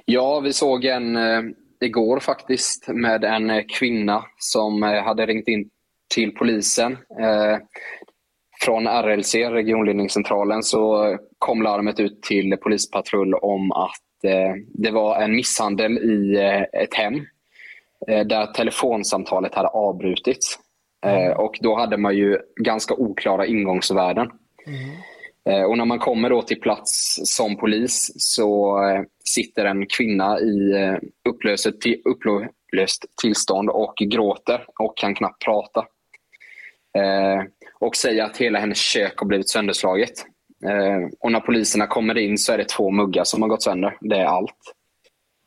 Ja, 0.05 0.39
vi 0.39 0.53
såg 0.53 0.85
en 0.85 1.15
eh, 1.15 1.41
igår 1.81 2.19
faktiskt 2.19 2.87
med 2.87 3.23
en 3.23 3.49
eh, 3.49 3.63
kvinna 3.79 4.25
som 4.37 4.83
eh, 4.83 5.03
hade 5.03 5.25
ringt 5.25 5.47
in 5.47 5.69
till 6.13 6.31
polisen. 6.31 6.91
Eh, 7.19 7.57
från 8.61 8.87
RLC, 8.87 9.35
regionledningscentralen, 9.35 10.63
så 10.63 11.07
eh, 11.07 11.17
kom 11.39 11.61
larmet 11.61 11.99
ut 11.99 12.21
till 12.21 12.57
polispatrull 12.57 13.33
om 13.33 13.71
att 13.71 14.14
eh, 14.14 14.14
det 14.67 14.91
var 14.91 15.21
en 15.21 15.35
misshandel 15.35 15.97
i 15.97 16.35
eh, 16.35 16.81
ett 16.81 16.93
hem 16.93 17.15
eh, 18.07 18.25
där 18.27 18.45
telefonsamtalet 18.45 19.55
hade 19.55 19.67
avbrutits. 19.67 20.59
Eh, 21.05 21.31
och 21.31 21.57
då 21.61 21.75
hade 21.75 21.97
man 21.97 22.15
ju 22.15 22.39
ganska 22.55 22.93
oklara 22.93 23.45
ingångsvärden. 23.45 24.31
Eh, 25.49 25.63
Och 25.63 25.77
när 25.77 25.85
man 25.85 25.99
kommer 25.99 26.29
då 26.29 26.41
till 26.41 26.61
plats 26.61 27.19
som 27.23 27.57
polis 27.57 28.11
så 28.15 28.83
eh, 28.83 29.01
sitter 29.25 29.65
en 29.65 29.85
kvinna 29.87 30.39
i 30.39 30.71
eh, 30.71 30.95
upplöst, 31.29 31.67
upplöst 32.05 33.05
tillstånd 33.21 33.69
och 33.69 33.93
gråter 33.97 34.65
och 34.79 34.97
kan 34.97 35.15
knappt 35.15 35.45
prata. 35.45 35.79
Eh, 36.97 37.43
Och 37.79 37.95
säger 37.95 38.23
att 38.23 38.37
hela 38.37 38.59
hennes 38.59 38.77
kök 38.77 39.13
har 39.17 39.25
blivit 39.27 39.49
sönderslaget. 39.49 40.25
Eh, 40.67 41.09
Och 41.19 41.31
när 41.31 41.39
poliserna 41.39 41.87
kommer 41.87 42.17
in 42.17 42.37
så 42.37 42.53
är 42.53 42.57
det 42.57 42.69
två 42.69 42.91
muggar 42.91 43.23
som 43.23 43.41
har 43.41 43.49
gått 43.49 43.63
sönder. 43.63 43.97
Det 44.01 44.17
är 44.17 44.25
allt. 44.25 44.55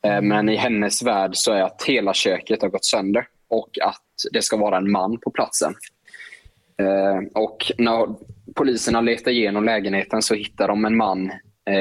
Eh, 0.05 0.23
Men 0.23 0.49
i 0.49 0.57
hennes 0.57 1.03
värld 1.03 1.31
så 1.37 1.53
är 1.53 1.63
att 1.63 1.83
hela 1.83 2.15
köket 2.15 2.63
har 2.63 2.69
gått 2.69 2.85
sönder 2.85 3.27
och 3.49 3.79
att 3.83 4.03
det 4.33 4.43
ska 4.43 4.57
vara 4.57 4.77
en 4.77 4.91
man 4.91 5.19
på 5.21 5.31
platsen. 5.31 5.75
Eh, 6.81 7.43
och 7.43 7.73
när 7.79 8.09
poliserna 8.55 9.01
letar 9.01 9.31
igenom 9.31 9.65
lägenheten 9.65 10.23
så 10.23 10.35
hittar 10.35 10.69
de 10.69 10.85
en 10.85 10.97
man 10.97 11.33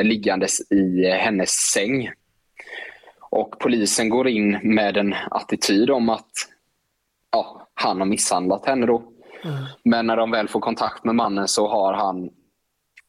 liggandes 0.04 0.72
i 0.72 1.06
hennes 1.10 1.50
säng. 1.50 2.10
Och 3.30 3.60
polisen 3.60 4.10
går 4.10 4.28
in 4.28 4.60
med 4.64 4.98
en 4.98 5.16
attityd 5.32 5.90
om 5.90 6.10
att 6.10 6.32
ja, 7.32 7.68
han 7.74 8.00
har 8.00 8.06
misshandlat 8.06 8.66
henne. 8.66 8.86
Då. 8.86 9.04
Men 9.84 10.08
när 10.08 10.18
de 10.18 10.32
väl 10.32 10.48
får 10.48 10.60
kontakt 10.60 11.04
med 11.04 11.16
mannen 11.16 11.48
så 11.48 11.68
har 11.68 11.94
han 11.94 12.30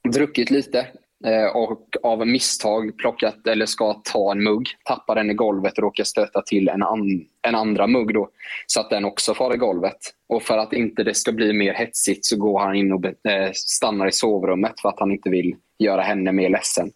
druckit 0.09 0.51
lite 0.51 0.87
eh, 1.27 1.57
och 1.57 1.97
av 2.03 2.27
misstag 2.27 2.99
plockat 2.99 3.47
eller 3.47 3.67
ska 3.67 3.95
ta 3.95 4.33
en 4.33 4.43
mugg, 4.43 4.69
tappar 4.85 5.15
den 5.15 5.31
i 5.31 5.35
golvet 5.35 5.73
och 5.73 5.83
råkar 5.83 6.05
stöta 6.05 6.43
till 6.43 6.69
en, 6.69 6.83
an, 6.83 7.25
en 7.43 7.55
andra 7.55 7.87
mugg 7.87 8.15
då, 8.15 8.29
så 8.67 8.81
att 8.81 8.91
den 8.91 9.05
också 9.05 9.35
far 9.35 9.55
i 9.55 9.57
golvet. 9.57 9.99
Och 10.29 10.43
för 10.43 10.59
att 10.59 10.73
inte 10.73 11.05
det 11.05 11.15
ska 11.15 11.33
bli 11.33 11.53
mer 11.53 11.75
hetsigt 11.75 12.25
så 12.27 12.37
går 12.37 12.61
han 12.61 12.77
in 12.77 12.93
och 12.93 13.31
eh, 13.31 13.51
stannar 13.53 14.07
i 14.07 14.13
sovrummet 14.13 14.81
för 14.81 14.89
att 14.89 15.01
han 15.01 15.13
inte 15.13 15.31
vill 15.31 15.57
göra 15.79 16.03
henne 16.03 16.33
mer 16.33 16.49
ledsen. 16.51 16.91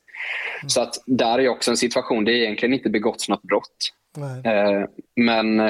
Så 0.67 0.81
att 0.81 0.95
där 1.07 1.39
är 1.39 1.49
också 1.49 1.71
en 1.71 1.77
situation, 1.77 2.25
det 2.25 2.33
är 2.33 2.37
egentligen 2.37 2.75
inte 2.75 2.91
begåtts 2.91 3.29
något 3.29 3.43
brott. 3.43 3.93
Nej. 4.17 4.55
Eh, 4.55 4.85
Men 5.17 5.61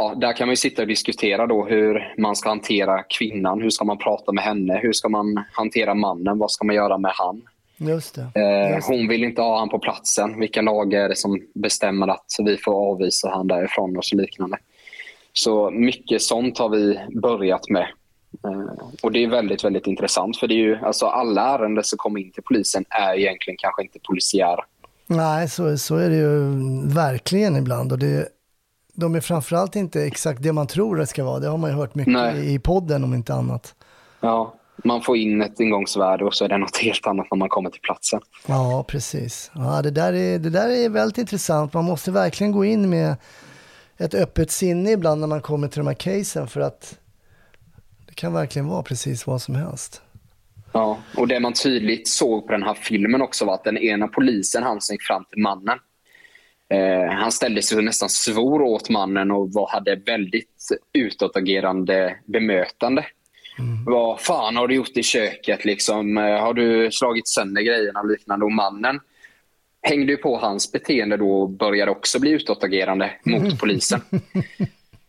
ja, 0.00 0.14
där 0.16 0.32
kan 0.32 0.46
man 0.48 0.56
sitta 0.56 0.82
och 0.82 0.88
diskutera 0.88 1.46
då 1.46 1.64
hur 1.64 2.14
man 2.18 2.36
ska 2.36 2.48
hantera 2.48 3.02
kvinnan. 3.02 3.60
Hur 3.62 3.70
ska 3.70 3.84
man 3.84 3.98
prata 3.98 4.32
med 4.32 4.44
henne? 4.44 4.78
Hur 4.82 4.92
ska 4.92 5.08
man 5.08 5.44
hantera 5.52 5.94
mannen? 5.94 6.38
Vad 6.38 6.50
ska 6.50 6.64
man 6.66 6.76
göra 6.76 6.98
med 6.98 7.12
han? 7.14 7.42
Just 7.76 8.14
det. 8.14 8.20
Eh, 8.40 8.74
Just 8.74 8.88
det. 8.88 8.94
Hon 8.96 9.08
vill 9.08 9.24
inte 9.24 9.42
ha 9.42 9.58
han 9.58 9.68
på 9.68 9.78
platsen. 9.78 10.40
Vilka 10.40 10.62
lagar 10.62 11.00
är 11.04 11.08
det 11.08 11.16
som 11.16 11.40
bestämmer 11.54 12.08
att 12.08 12.26
vi 12.44 12.56
får 12.56 12.72
avvisa 12.90 13.30
han 13.30 13.46
därifrån 13.46 13.96
och 13.96 14.04
så 14.04 14.16
liknande. 14.16 14.58
Så 15.32 15.70
mycket 15.70 16.22
sånt 16.22 16.58
har 16.58 16.68
vi 16.68 16.98
börjat 17.22 17.68
med. 17.68 17.86
Eh, 18.44 18.84
Och 19.02 19.12
Det 19.12 19.24
är 19.24 19.28
väldigt 19.28 19.64
väldigt 19.64 19.86
intressant 19.86 20.36
för 20.36 20.46
det 20.48 20.54
är 20.54 20.64
ju, 20.68 20.76
alltså 20.76 21.06
alla 21.06 21.42
ärenden 21.54 21.84
som 21.84 21.98
kommer 21.98 22.20
in 22.20 22.32
till 22.32 22.42
polisen 22.42 22.84
är 22.88 23.14
egentligen 23.18 23.56
kanske 23.60 23.82
inte 23.82 23.98
polisiära. 24.08 24.64
Nej, 25.06 25.48
så, 25.48 25.78
så 25.78 25.96
är 25.96 26.10
det 26.10 26.16
ju 26.16 26.38
verkligen 26.94 27.56
ibland. 27.56 27.92
Och 27.92 27.98
det, 27.98 28.28
de 29.00 29.14
är 29.14 29.20
framförallt 29.20 29.76
inte 29.76 30.02
exakt 30.02 30.42
det 30.42 30.52
man 30.52 30.66
tror 30.66 30.96
det 30.96 31.06
ska 31.06 31.24
vara. 31.24 31.40
Det 31.40 31.48
har 31.48 31.58
man 31.58 31.70
ju 31.70 31.76
hört 31.76 31.94
mycket 31.94 32.12
Nej. 32.12 32.54
i 32.54 32.58
podden 32.58 33.04
om 33.04 33.14
inte 33.14 33.34
annat. 33.34 33.74
Ja, 34.20 34.54
man 34.84 35.02
får 35.02 35.16
in 35.16 35.42
ett 35.42 35.60
ingångsvärde 35.60 36.24
och 36.24 36.34
så 36.34 36.44
är 36.44 36.48
det 36.48 36.58
något 36.58 36.76
helt 36.76 37.06
annat 37.06 37.26
när 37.30 37.38
man 37.38 37.48
kommer 37.48 37.70
till 37.70 37.80
platsen. 37.80 38.20
Ja, 38.46 38.84
precis. 38.88 39.50
Ja, 39.54 39.82
det, 39.82 39.90
där 39.90 40.12
är, 40.12 40.38
det 40.38 40.50
där 40.50 40.68
är 40.68 40.88
väldigt 40.88 41.18
intressant. 41.18 41.74
Man 41.74 41.84
måste 41.84 42.10
verkligen 42.10 42.52
gå 42.52 42.64
in 42.64 42.90
med 42.90 43.16
ett 43.96 44.14
öppet 44.14 44.50
sinne 44.50 44.90
ibland 44.90 45.20
när 45.20 45.28
man 45.28 45.40
kommer 45.40 45.68
till 45.68 45.78
de 45.78 45.86
här 45.86 45.94
casen 45.94 46.48
för 46.48 46.60
att 46.60 46.98
det 48.06 48.14
kan 48.14 48.32
verkligen 48.32 48.68
vara 48.68 48.82
precis 48.82 49.26
vad 49.26 49.42
som 49.42 49.54
helst. 49.54 50.02
Ja, 50.72 50.98
och 51.16 51.28
det 51.28 51.40
man 51.40 51.52
tydligt 51.52 52.08
såg 52.08 52.46
på 52.46 52.52
den 52.52 52.62
här 52.62 52.74
filmen 52.74 53.22
också 53.22 53.44
var 53.44 53.54
att 53.54 53.64
den 53.64 53.78
ena 53.78 54.08
polisen, 54.08 54.62
han 54.62 54.80
som 54.80 54.94
gick 54.94 55.02
fram 55.02 55.24
till 55.24 55.42
mannen, 55.42 55.78
eh, 56.70 57.12
han 57.12 57.32
ställde 57.32 57.62
sig 57.62 57.82
nästan 57.82 58.08
svor 58.08 58.62
åt 58.62 58.90
mannen 58.90 59.30
och 59.30 59.52
var, 59.52 59.68
hade 59.70 59.94
väldigt 59.96 60.68
utåtagerande 60.92 62.16
bemötande. 62.24 63.04
Vad 63.86 64.20
fan 64.20 64.56
har 64.56 64.68
du 64.68 64.74
gjort 64.74 64.96
i 64.96 65.02
köket? 65.02 65.64
Liksom? 65.64 66.18
Eh, 66.18 66.24
Har 66.40 66.54
du 66.54 66.90
slagit 66.90 67.28
sönder 67.28 67.62
grejerna 67.62 68.00
och 68.00 68.08
liknande? 68.10 68.44
Och 68.44 68.52
mannen 68.52 69.00
hängde 69.82 70.12
ju 70.12 70.16
på 70.16 70.36
hans 70.36 70.72
beteende 70.72 71.16
då 71.16 71.30
och 71.40 71.50
började 71.50 71.90
också 71.90 72.20
bli 72.20 72.30
utåtagerande 72.30 73.10
mot 73.24 73.60
polisen. 73.60 74.00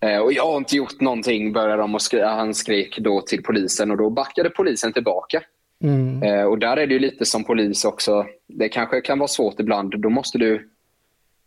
Eh, 0.03 0.17
Och 0.17 0.33
jag 0.33 0.45
har 0.45 0.57
inte 0.57 0.75
gjort 0.75 1.01
någonting, 1.01 1.53
började 1.53 1.81
de 1.81 1.95
och 1.95 2.01
skri- 2.01 2.21
han 2.25 2.53
skrek 2.53 2.97
då 2.99 3.21
till 3.21 3.43
polisen 3.43 3.91
och 3.91 3.97
då 3.97 4.09
backade 4.09 4.49
polisen 4.49 4.93
tillbaka. 4.93 5.41
Eh, 6.23 6.43
Och 6.43 6.59
där 6.59 6.77
är 6.77 6.87
det 6.87 6.93
ju 6.93 6.99
lite 6.99 7.25
som 7.25 7.43
polis 7.43 7.85
också. 7.85 8.25
Det 8.47 8.69
kanske 8.69 9.01
kan 9.01 9.19
vara 9.19 9.27
svårt 9.27 9.59
ibland. 9.59 10.01
Då 10.01 10.09
måste 10.09 10.37
du 10.37 10.69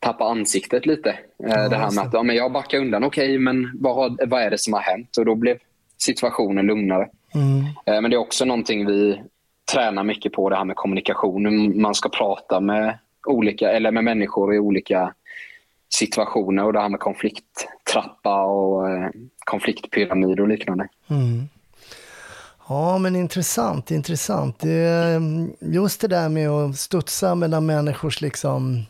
tappa 0.05 0.25
ansiktet 0.25 0.87
lite. 0.87 1.11
Eh, 1.45 1.69
det 1.71 1.77
här 1.77 1.95
med 1.95 2.05
att 2.05 2.13
ja, 2.13 2.23
men 2.23 2.37
jag 2.37 2.53
backar 2.53 2.79
undan. 2.79 3.05
Okej, 3.05 3.39
men 3.39 3.71
vad, 3.81 3.95
har, 3.95 4.27
vad 4.27 4.43
är 4.43 4.51
det 4.51 4.59
som 4.59 4.73
har 4.73 4.81
hänt? 4.81 5.17
Och 5.17 5.25
då 5.25 5.35
blev 5.35 5.59
situationen 5.99 6.67
lugnare. 6.67 7.09
Eh, 7.85 8.01
Men 8.01 8.11
det 8.11 8.17
är 8.17 8.19
också 8.19 8.45
någonting 8.45 8.87
vi 8.87 9.21
tränar 9.73 10.05
mycket 10.05 10.33
på, 10.33 10.51
det 10.51 10.57
här 10.57 10.65
med 10.65 10.77
kommunikation. 10.77 11.47
Hur 11.47 11.81
Man 11.81 11.95
ska 11.95 12.09
prata 12.09 12.61
med, 12.61 12.99
olika, 13.27 13.71
eller 13.71 13.91
med 13.91 14.05
människor 14.05 14.55
i 14.55 14.59
olika 14.59 15.15
situationer 15.95 16.65
och 16.65 16.73
det 16.73 16.81
här 16.81 16.89
med 16.89 17.01
konflikttrappa 17.01 18.45
och 18.45 18.91
eh, 18.91 19.09
konfliktpyramid 19.39 20.41
och 20.41 20.49
liknande. 20.49 20.89
Ja, 22.69 22.99
men 22.99 23.17
intressant, 23.17 23.91
intressant. 23.91 24.59
Det, 24.59 25.15
mm, 25.17 25.53
just 25.61 26.01
det 26.01 26.09
där 26.09 26.29
med 26.29 26.51
att 26.51 26.77
studsa 26.77 27.35
mellan 27.35 27.67
människors 27.67 28.21
liksom, 28.21 28.83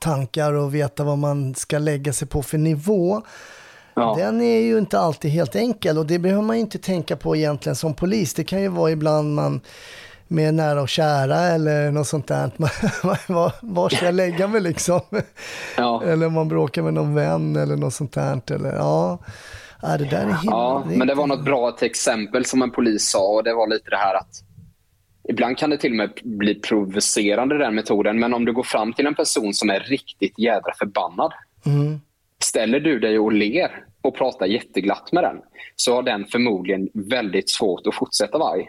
tankar 0.00 0.52
och 0.52 0.74
veta 0.74 1.04
vad 1.04 1.18
man 1.18 1.54
ska 1.54 1.78
lägga 1.78 2.12
sig 2.12 2.28
på 2.28 2.42
för 2.42 2.58
nivå. 2.58 3.22
Ja. 3.94 4.14
Den 4.18 4.42
är 4.42 4.60
ju 4.60 4.78
inte 4.78 4.98
alltid 4.98 5.30
helt 5.30 5.56
enkel 5.56 5.98
och 5.98 6.06
det 6.06 6.18
behöver 6.18 6.42
man 6.42 6.56
ju 6.56 6.60
inte 6.60 6.78
tänka 6.78 7.16
på 7.16 7.36
egentligen 7.36 7.76
som 7.76 7.94
polis. 7.94 8.34
Det 8.34 8.44
kan 8.44 8.62
ju 8.62 8.68
vara 8.68 8.90
ibland 8.90 9.34
man 9.34 9.60
med 10.28 10.54
nära 10.54 10.82
och 10.82 10.88
kära 10.88 11.36
eller 11.36 11.90
något 11.90 12.06
sånt 12.06 12.26
där. 12.26 12.50
Var, 13.32 13.52
var 13.60 13.88
ska 13.88 14.04
jag 14.04 14.14
lägga 14.14 14.48
mig 14.48 14.60
liksom? 14.60 15.00
Ja. 15.76 16.02
Eller 16.04 16.26
om 16.26 16.32
man 16.32 16.48
bråkar 16.48 16.82
med 16.82 16.94
någon 16.94 17.14
vän 17.14 17.56
eller 17.56 17.76
något 17.76 17.94
sånt 17.94 18.12
där. 18.12 18.40
Eller, 18.50 18.72
ja. 18.72 19.18
ja, 19.82 19.88
det 19.88 20.04
där 20.04 20.18
är 20.18 20.24
himla... 20.24 20.40
Ja, 20.44 20.84
men 20.86 21.06
det 21.06 21.14
var 21.14 21.26
något 21.26 21.44
bra 21.44 21.68
ett 21.68 21.82
exempel 21.82 22.44
som 22.44 22.62
en 22.62 22.70
polis 22.70 23.10
sa 23.10 23.26
och 23.26 23.44
det 23.44 23.54
var 23.54 23.66
lite 23.66 23.90
det 23.90 23.96
här 23.96 24.14
att 24.14 24.42
ibland 25.28 25.58
kan 25.58 25.70
det 25.70 25.78
till 25.78 25.92
och 25.92 25.96
med 25.96 26.10
bli 26.22 26.54
provocerande 26.54 27.58
den 27.58 27.74
metoden 27.74 28.18
men 28.18 28.34
om 28.34 28.44
du 28.44 28.52
går 28.52 28.62
fram 28.62 28.92
till 28.92 29.06
en 29.06 29.14
person 29.14 29.54
som 29.54 29.70
är 29.70 29.80
riktigt 29.80 30.38
jädra 30.38 30.72
förbannad 30.78 31.32
ställer 32.44 32.80
du 32.80 32.98
dig 32.98 33.18
och 33.18 33.32
ler 33.32 33.84
och 34.02 34.16
pratar 34.16 34.46
jätteglatt 34.46 35.12
med 35.12 35.24
den 35.24 35.36
så 35.76 35.94
har 35.94 36.02
den 36.02 36.26
förmodligen 36.26 36.88
väldigt 36.94 37.50
svårt 37.50 37.86
att 37.86 37.94
fortsätta 37.94 38.38
vara 38.38 38.52
arg. 38.52 38.68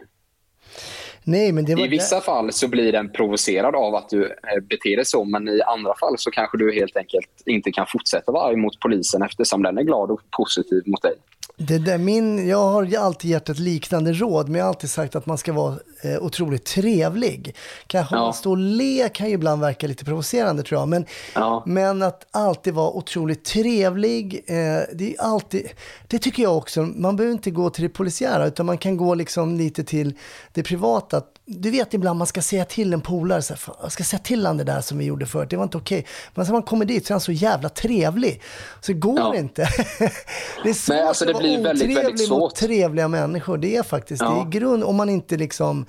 Nej, 1.24 1.52
men 1.52 1.66
det 1.66 1.76
var 1.76 1.86
I 1.86 1.88
vissa 1.88 2.22
fall 2.22 2.54
så 2.54 2.68
blir 2.68 2.92
den 2.92 3.12
provocerad 3.12 3.76
av 3.76 3.96
att 3.96 4.10
du 4.10 4.26
eh, 4.26 4.64
beter 4.70 4.96
dig 4.96 5.06
så 5.06 5.24
men 5.24 5.48
i 5.48 5.62
andra 5.62 5.94
fall 6.00 6.16
så 6.18 6.32
kanske 6.32 6.58
du 6.58 6.74
helt 6.74 6.98
enkelt 6.98 7.44
inte 7.46 7.72
kan 7.72 7.86
fortsätta 7.88 8.32
vara 8.32 8.48
arg 8.48 8.56
mot 8.56 8.80
polisen 8.80 9.22
eftersom 9.22 9.64
den 9.64 9.78
är 9.78 9.84
glad 9.84 10.12
och 10.12 10.22
positiv 10.38 10.84
mot 10.86 11.02
dig. 11.02 11.14
Det 11.58 11.78
där, 11.78 11.98
min, 11.98 12.48
jag 12.48 12.58
har 12.58 12.98
alltid 12.98 13.32
gett 13.32 13.50
ett 13.50 13.60
liknande 13.60 14.14
råd, 14.14 14.50
men 14.50 14.56
jag 14.56 14.66
har 14.66 14.70
alltid 14.70 14.90
sagt 14.90 15.16
att 15.16 15.26
man 15.26 15.38
ska 15.38 15.54
vara 15.54 15.76
eh, 16.04 16.18
otroligt 16.24 16.66
trevlig. 16.66 17.56
Kanske 17.88 18.16
Ja. 18.16 18.34
står 18.34 18.52
och 18.52 18.58
le 18.58 19.10
kan 19.10 19.28
ju 19.28 19.34
ibland 19.34 19.62
verka 19.62 19.88
lite 19.88 20.06
provocerande 20.06 20.64
tror 20.64 20.82
jag, 20.82 20.88
men, 20.88 21.06
Ja. 21.36 21.64
men 21.66 22.02
att 22.02 22.26
alltid 22.32 22.74
vara 22.74 22.90
otroligt 22.92 23.46
trevlig, 23.46 24.44
eh, 24.48 24.56
det 24.94 25.16
är 25.16 25.22
alltid, 25.22 25.70
det 26.08 26.20
tycker 26.20 26.44
jag 26.44 26.58
också, 26.58 26.82
man 26.82 27.16
behöver 27.16 27.34
inte 27.34 27.52
gå 27.52 27.70
till 27.70 27.84
det 27.84 27.90
polisiära, 27.90 28.46
utan 28.48 28.66
man 28.66 28.78
kan 28.78 28.98
gå 28.98 29.16
liksom 29.16 29.58
lite 29.58 29.84
till 29.84 30.14
det 30.54 30.64
privata. 30.64 31.22
Du 31.46 31.72
vet 31.72 31.94
ibland 31.94 32.18
man 32.18 32.28
ska 32.28 32.42
säga 32.42 32.66
till 32.66 32.94
en 32.94 33.02
polare, 33.02 33.42
så 33.42 33.54
här, 33.54 33.58
"Fan, 33.60 33.76
jag 33.82 33.92
ska 33.92 34.04
säga 34.04 34.20
till 34.20 34.46
han 34.46 34.58
det 34.58 34.64
där 34.64 34.82
som 34.82 34.98
vi 34.98 35.06
gjorde 35.06 35.26
förut, 35.26 35.50
det 35.50 35.58
var 35.58 35.64
inte 35.64 35.78
okej. 35.78 36.06
Men 36.36 36.46
sen 36.46 36.54
man 36.54 36.64
kommer 36.64 36.86
dit 36.86 37.06
så 37.08 37.12
är 37.12 37.14
han 37.14 37.22
så 37.22 37.32
jävla 37.32 37.70
trevlig, 37.70 38.42
så 38.82 38.92
det 38.92 38.98
går 39.00 39.20
Ja. 39.20 39.36
inte. 39.36 39.62
det 40.64 40.70
är 40.70 40.74
svårt 40.74 40.96
Nej, 40.96 41.04
alltså, 41.08 41.26
det 41.26 41.32
att 41.32 41.34
vara 41.36 41.44
blir 41.44 41.64
väldigt, 41.64 41.88
väldigt 41.88 41.98
otrevlig 41.98 42.30
mot 42.30 42.40
svårt. 42.40 42.56
trevliga 42.56 43.08
människor. 43.08 43.58
Det 43.58 43.76
är 43.76 43.84
faktiskt, 43.84 44.22
Ja. 44.22 44.30
det 44.30 44.58
är 44.58 44.58
i 44.58 44.60
grund, 44.60 44.84
om 44.84 44.96
man 44.96 45.10
inte 45.10 45.38
liksom 45.38 45.86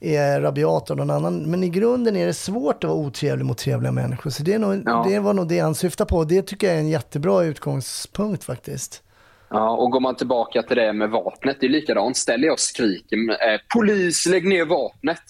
är 0.00 0.40
rabiat 0.40 0.90
av 0.90 0.96
någon 0.96 1.10
annan. 1.10 1.50
Men 1.50 1.64
i 1.64 1.68
grunden 1.68 2.16
är 2.16 2.26
det 2.26 2.34
svårt 2.34 2.84
att 2.84 2.90
vara 2.90 2.98
otrevlig 2.98 3.44
mot 3.44 3.58
trevliga 3.58 3.92
människor. 3.92 4.30
Så 4.30 4.42
det, 4.42 4.52
är 4.52 4.58
nog, 4.58 4.82
Ja. 4.86 5.06
det 5.08 5.18
var 5.18 5.34
nog 5.34 5.48
det 5.48 5.58
han 5.58 5.74
syftade 5.74 6.08
på. 6.08 6.24
Det 6.24 6.42
tycker 6.42 6.66
jag 6.66 6.76
är 6.76 6.80
en 6.80 6.88
jättebra 6.88 7.44
utgångspunkt 7.44 8.44
faktiskt. 8.44 9.02
Ja, 9.50 9.70
och 9.70 9.90
går 9.90 10.00
man 10.00 10.16
tillbaka 10.16 10.62
till 10.62 10.76
det 10.76 10.92
med 10.92 11.10
vapnet, 11.10 11.56
det 11.60 11.66
är 11.66 11.70
likadant. 11.70 12.16
Ställer 12.16 12.44
jag 12.46 12.52
och 12.52 12.60
skriker 12.60 13.16
eh, 13.16 13.60
“Polis, 13.74 14.26
lägg 14.26 14.46
ner 14.48 14.64
vapnet!” 14.64 15.20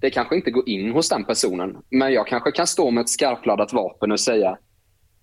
Det 0.00 0.10
kanske 0.10 0.36
inte 0.36 0.50
går 0.50 0.68
in 0.68 0.92
hos 0.92 1.08
den 1.08 1.24
personen, 1.24 1.76
men 1.90 2.12
jag 2.12 2.26
kanske 2.26 2.50
kan 2.52 2.66
stå 2.66 2.90
med 2.90 3.02
ett 3.02 3.08
skarpladdat 3.08 3.72
vapen 3.72 4.12
och 4.12 4.20
säga 4.20 4.58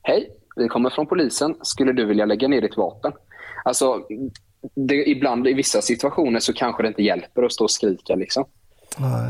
“Hej, 0.01 0.29
vi 0.55 0.67
kommer 0.67 0.89
från 0.89 1.07
polisen. 1.07 1.55
Skulle 1.61 1.93
du 1.93 2.05
vilja 2.05 2.25
lägga 2.25 2.47
ner 2.47 2.61
ditt 2.61 2.77
vapen?” 2.77 3.11
Alltså, 3.65 4.07
det, 4.75 5.09
ibland 5.09 5.47
i 5.47 5.53
vissa 5.53 5.81
situationer 5.81 6.39
så 6.39 6.53
kanske 6.53 6.83
det 6.83 6.87
inte 6.87 7.03
hjälper 7.03 7.43
att 7.43 7.53
stå 7.53 7.63
och 7.63 7.71
skrika. 7.71 8.15
Liksom. 8.15 8.45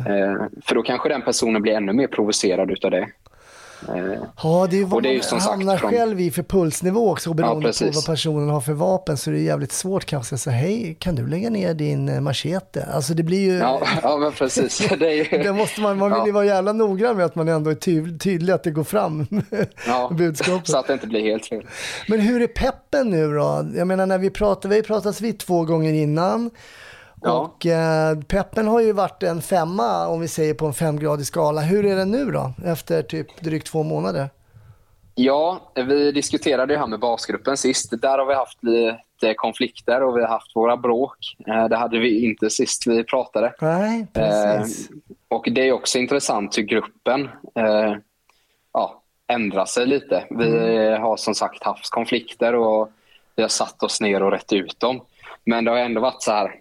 Eh, 0.07 0.47
för 0.65 0.75
då 0.75 0.81
kanske 0.81 1.09
den 1.09 1.21
personen 1.21 1.61
blir 1.61 1.73
ännu 1.73 1.93
mer 1.93 2.07
provocerad 2.07 2.71
utav 2.71 2.91
det. 2.91 3.07
Ja, 4.43 4.67
det 4.69 4.79
är 4.79 4.83
vad 4.83 4.93
Och 4.93 5.01
det 5.01 5.09
är 5.09 5.13
man 5.15 5.23
sagt 5.23 5.43
hamnar 5.43 5.77
från- 5.77 5.91
själv 5.91 6.21
i 6.21 6.31
för 6.31 6.43
pulsnivå 6.43 7.11
också. 7.11 7.33
Beroende 7.33 7.61
på 7.61 7.67
precis. 7.67 7.95
vad 7.95 8.05
personen 8.05 8.49
har 8.49 8.61
för 8.61 8.73
vapen 8.73 9.17
så 9.17 9.29
är 9.29 9.33
det 9.33 9.39
jävligt 9.41 9.71
svårt 9.71 10.05
kanske 10.05 10.35
att 10.35 10.41
säga 10.41 10.55
hej, 10.55 10.95
kan 10.99 11.15
du 11.15 11.27
lägga 11.27 11.49
ner 11.49 11.73
din 11.73 12.09
eh, 12.09 12.21
machete? 12.21 12.87
Alltså 12.93 13.13
det 13.13 13.23
blir 13.23 13.39
ju... 13.51 13.53
ja, 13.57 13.81
ja, 14.03 14.17
men 14.17 14.31
precis. 14.31 14.77
Det 14.99 15.33
är 15.33 15.43
ju, 15.43 15.53
måste 15.53 15.81
man, 15.81 15.97
man 15.97 16.09
vill 16.11 16.19
ju 16.21 16.27
Ja. 16.27 16.33
vara 16.33 16.45
jävla 16.45 16.73
noggrann 16.73 17.15
med 17.17 17.25
att 17.25 17.35
man 17.35 17.47
ändå 17.47 17.69
är 17.69 17.75
ty, 17.75 18.17
tydlig 18.17 18.53
att 18.53 18.63
det 18.63 18.71
går 18.71 18.83
fram 18.83 19.27
ja, 19.87 20.11
budskapet. 20.17 20.67
så 20.67 20.77
att 20.77 20.87
det 20.87 20.93
inte 20.93 21.07
blir 21.07 21.21
helt 21.21 21.45
fel. 21.45 21.65
Men 22.07 22.19
hur 22.19 22.41
är 22.41 22.47
peppen 22.47 23.09
nu 23.09 23.33
då? 23.33 23.67
Jag 23.75 23.87
menar 23.87 24.05
när 24.05 24.17
vi 24.17 24.29
pratar, 24.29 24.69
vi 24.69 24.75
har 24.75 24.83
pratats 24.83 25.21
vid 25.21 25.39
två 25.39 25.63
gånger 25.65 25.93
innan. 25.93 26.49
Ja. 27.23 27.39
Och 27.39 27.65
eh, 27.65 28.19
peppen 28.19 28.67
har 28.67 28.81
ju 28.81 28.93
varit 28.93 29.23
en 29.23 29.41
femma 29.41 30.07
om 30.07 30.19
vi 30.21 30.27
säger 30.27 30.53
på 30.53 30.65
en 30.65 30.73
femgradig 30.73 31.25
skala. 31.25 31.61
Hur 31.61 31.85
är 31.85 31.95
den 31.95 32.11
nu 32.11 32.31
då? 32.31 32.53
Efter 32.65 33.01
typ 33.01 33.41
drygt 33.41 33.67
två 33.67 33.83
månader. 33.83 34.29
Ja, 35.15 35.71
vi 35.75 36.11
diskuterade 36.11 36.73
det 36.73 36.79
här 36.79 36.87
med 36.87 36.99
basgruppen 36.99 37.57
sist. 37.57 38.01
Där 38.01 38.17
har 38.17 38.25
vi 38.25 38.33
haft 38.33 38.63
lite 38.63 39.33
konflikter 39.35 40.03
och 40.03 40.17
vi 40.17 40.21
har 40.21 40.27
haft 40.27 40.55
våra 40.55 40.77
bråk. 40.77 41.17
Eh, 41.47 41.67
Det 41.67 41.75
hade 41.75 41.99
vi 41.99 42.25
inte 42.25 42.49
sist 42.49 42.87
vi 42.87 43.03
pratade. 43.03 43.53
Nej, 43.61 44.07
precis. 44.13 44.89
Eh, 44.89 44.95
och 45.27 45.47
det 45.51 45.67
är 45.67 45.71
också 45.71 45.97
intressant 45.99 46.57
hur 46.57 46.63
gruppen 46.63 47.29
eh, 47.55 47.93
ja, 48.73 49.01
ändrar 49.27 49.65
sig 49.65 49.85
lite. 49.85 50.23
Vi 50.29 50.49
har 51.01 51.17
som 51.17 51.35
sagt 51.35 51.63
haft 51.63 51.89
konflikter 51.89 52.55
och 52.55 52.89
vi 53.35 53.41
har 53.41 53.49
satt 53.49 53.83
oss 53.83 54.01
ner 54.01 54.23
och 54.23 54.31
rätt 54.31 54.53
ut 54.53 54.79
dem. 54.79 55.01
Men 55.45 55.65
det 55.65 55.71
har 55.71 55.77
ändå 55.77 56.01
varit 56.01 56.21
så 56.21 56.31
här. 56.31 56.59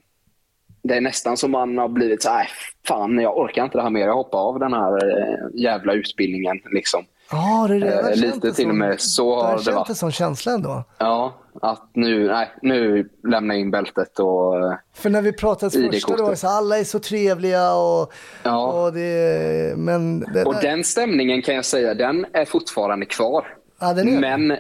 Det 0.82 0.94
är 0.96 1.00
nästan 1.00 1.36
som 1.36 1.50
man 1.50 1.78
har 1.78 1.88
blivit 1.88 2.22
så 2.22 2.28
här, 2.30 2.40
"Äh, 2.40 2.46
fan 2.88 3.18
jag 3.18 3.38
orkar 3.38 3.64
inte 3.64 3.78
det 3.78 3.82
här 3.82 3.90
mer. 3.90 4.06
Jag 4.06 4.14
hoppar 4.14 4.38
av 4.38 4.58
den 4.58 4.72
här 4.72 4.92
eh, 5.10 5.36
jävla 5.54 5.92
utbildningen. 5.92 6.60
Liksom. 6.72 7.04
Ja, 7.30 7.66
det 7.68 7.74
redan 7.74 8.10
eh, 8.12 8.16
lite 8.16 8.52
till 8.52 8.68
och 8.68 8.74
med 8.74 9.00
så 9.00 9.42
har 9.42 9.60
det 9.64 9.72
varit. 9.72 9.88
en 9.88 9.94
sån 9.94 10.12
känsla 10.12 10.52
ändå. 10.52 10.84
Ja, 10.98 11.34
att 11.62 11.90
nu, 11.94 12.26
nej, 12.28 12.50
nu 12.62 13.08
lämnar 13.28 13.54
jag 13.54 13.60
in 13.60 13.70
bältet 13.70 14.18
och 14.18 14.58
eh, 14.58 14.74
För 14.94 15.10
när 15.10 15.22
vi 15.22 15.32
pratade 15.32 15.70
första 15.92 16.16
då, 16.16 16.36
så 16.36 16.48
alla 16.48 16.78
är 16.78 16.84
så 16.84 16.98
trevliga 16.98 17.74
och, 17.74 18.12
Ja. 18.42 18.66
och 18.72 18.92
det, 18.92 19.74
men 19.78 20.20
det, 20.20 20.44
Och 20.44 20.54
den 20.62 20.84
stämningen 20.84 21.42
kan 21.42 21.54
jag 21.54 21.64
säga, 21.64 21.94
den 21.94 22.26
är 22.32 22.44
fortfarande 22.44 23.06
kvar. 23.06 23.46
Ja, 23.80 23.92
den 23.92 24.08
är 24.08 24.12
det. 24.12 24.20
Men 24.38 24.50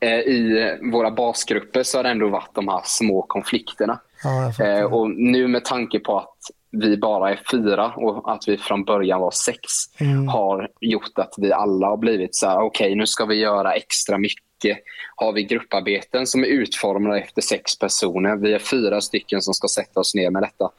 eh, 0.00 0.18
i 0.18 0.78
våra 0.92 1.10
basgrupper 1.10 1.82
så 1.82 1.98
har 1.98 2.02
det 2.02 2.10
ändå 2.10 2.28
varit 2.28 2.54
de 2.54 2.68
här 2.68 2.80
små 2.84 3.22
konflikterna. 3.22 4.00
Ja. 4.24 4.64
Eh, 4.64 4.84
och 4.84 5.10
nu 5.10 5.48
med 5.48 5.64
tanke 5.64 5.98
på 5.98 6.18
att 6.18 6.36
vi 6.70 6.96
bara 6.96 7.30
är 7.30 7.40
fyra 7.50 7.92
och 7.96 8.32
att 8.32 8.48
vi 8.48 8.58
från 8.58 8.84
början 8.84 9.20
var 9.20 9.30
sex 9.30 9.60
Mm. 10.00 10.28
har 10.28 10.68
gjort 10.80 11.18
att 11.18 11.34
vi 11.36 11.52
alla 11.52 11.86
har 11.86 11.96
blivit 11.96 12.36
så 12.36 12.46
här, 12.46 12.58
okej 12.60 12.94
nu 12.94 13.06
ska 13.06 13.24
vi 13.24 13.34
göra 13.34 13.72
extra 13.74 14.18
mycket. 14.18 14.78
Har 15.16 15.32
vi 15.32 15.42
grupparbeten 15.42 16.26
som 16.26 16.44
är 16.44 16.46
utformade 16.48 17.20
efter 17.20 17.42
sex 17.42 17.78
personer, 17.78 18.36
vi 18.36 18.52
är 18.52 18.58
fyra 18.58 19.00
stycken 19.00 19.42
som 19.42 19.54
ska 19.54 19.68
sätta 19.68 20.00
oss 20.00 20.14
ner 20.14 20.30
med 20.30 20.42
detta. 20.42 20.70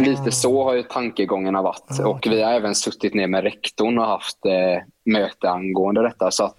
Lite 0.00 0.32
så 0.32 0.64
har 0.64 0.74
ju 0.74 0.82
tankegångarna 0.82 1.62
varit. 1.62 2.00
Ah, 2.00 2.08
och 2.08 2.26
vi 2.26 2.42
har 2.42 2.52
även 2.52 2.74
suttit 2.74 3.14
ner 3.14 3.26
med 3.26 3.42
rektorn 3.42 3.98
och 3.98 4.06
haft 4.06 4.46
eh, 4.46 4.82
möte 5.04 5.50
angående 5.50 6.02
detta. 6.02 6.30
Så 6.30 6.44
att, 6.44 6.56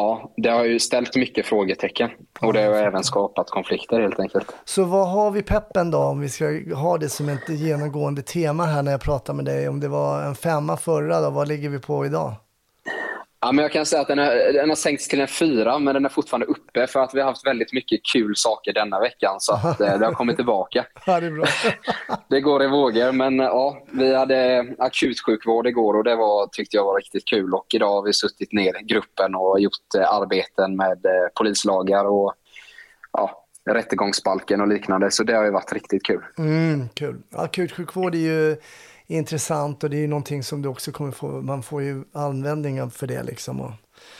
ja, 0.00 0.32
det 0.36 0.48
har 0.48 0.64
ju 0.64 0.78
ställt 0.78 1.16
mycket 1.16 1.46
frågetecken. 1.46 2.10
Och 2.40 2.52
det 2.52 2.62
har 2.62 2.72
även 2.74 3.04
skapat 3.04 3.50
konflikter 3.50 4.00
helt 4.00 4.20
enkelt. 4.20 4.46
Så 4.64 4.84
vad 4.84 5.08
har 5.08 5.30
vi 5.30 5.42
peppen 5.42 5.90
då 5.90 5.98
om 5.98 6.20
vi 6.20 6.28
ska 6.28 6.44
ha 6.74 6.98
det 6.98 7.08
som 7.08 7.28
ett 7.28 7.48
genomgående 7.48 8.22
tema 8.22 8.64
här 8.64 8.82
när 8.82 8.92
jag 8.92 9.00
pratar 9.00 9.34
med 9.34 9.44
dig? 9.44 9.68
Om 9.68 9.80
det 9.80 9.88
var 9.88 10.22
en 10.22 10.34
femma 10.34 10.76
förra 10.76 11.20
då, 11.20 11.30
vad 11.30 11.48
ligger 11.48 11.68
vi 11.68 11.78
på 11.78 12.06
idag? 12.06 12.34
Ja, 13.42 13.52
men 13.52 13.62
jag 13.62 13.72
kan 13.72 13.86
säga 13.86 14.02
att 14.02 14.08
den, 14.08 14.18
är, 14.18 14.52
den 14.52 14.68
har 14.68 14.76
sänkts 14.76 15.08
till 15.08 15.20
en 15.20 15.28
fyra, 15.28 15.78
men 15.78 15.94
den 15.94 16.04
är 16.04 16.08
fortfarande 16.08 16.46
uppe 16.46 16.86
för 16.86 17.00
att 17.00 17.14
vi 17.14 17.20
har 17.20 17.28
haft 17.28 17.46
väldigt 17.46 17.72
mycket 17.72 18.00
kul 18.12 18.36
saker 18.36 18.72
denna 18.72 19.00
veckan. 19.00 19.36
Så 19.40 19.52
att, 19.54 19.80
eh, 19.80 19.98
det 19.98 20.06
har 20.06 20.12
kommit 20.12 20.36
tillbaka. 20.36 20.86
Ja, 21.06 21.20
det 21.20 21.26
är 21.26 21.30
bra. 21.30 21.46
Det 22.28 22.40
går 22.40 22.62
i 22.62 22.66
vågor, 22.66 23.12
men 23.12 23.40
eh, 23.40 23.46
ja, 23.46 23.82
vi 23.92 24.14
hade 24.14 24.66
akutsjukvård 24.78 25.66
igår 25.66 25.94
och 25.94 26.04
det 26.04 26.16
var, 26.16 26.46
tyckte 26.46 26.76
jag 26.76 26.84
var 26.84 26.96
riktigt 26.96 27.24
kul. 27.24 27.54
Och 27.54 27.66
idag 27.74 27.90
har 27.90 28.02
vi 28.02 28.12
suttit 28.12 28.52
ner 28.52 28.80
i 28.80 28.84
gruppen 28.84 29.34
och 29.34 29.60
gjort 29.60 29.94
eh, 29.98 30.12
arbeten 30.12 30.76
med 30.76 30.98
polislagar 31.34 32.04
och 32.04 32.34
ja, 33.12 33.46
rättegångsbalken 33.70 34.60
och 34.60 34.68
liknande. 34.68 35.10
Så 35.10 35.22
det 35.22 35.34
har 35.34 35.44
ju 35.44 35.50
varit 35.50 35.72
riktigt 35.72 36.04
kul. 36.04 36.22
Mm, 36.38 36.88
kul. 36.88 37.22
Akutsjukvård 37.32 38.14
är 38.14 38.18
ju 38.18 38.56
intressant 39.10 39.84
och 39.84 39.90
det 39.90 39.96
är 39.96 40.00
ju 40.00 40.06
någonting 40.06 40.42
som 40.42 40.62
du 40.62 40.68
också 40.68 40.92
kommer 40.92 41.10
få, 41.10 41.26
man 41.26 41.62
får 41.62 41.82
ju 41.82 42.04
användning 42.12 42.82
av 42.82 42.90
för 42.90 43.06
det 43.06 43.22
liksom. 43.22 43.60
Och 43.60 43.72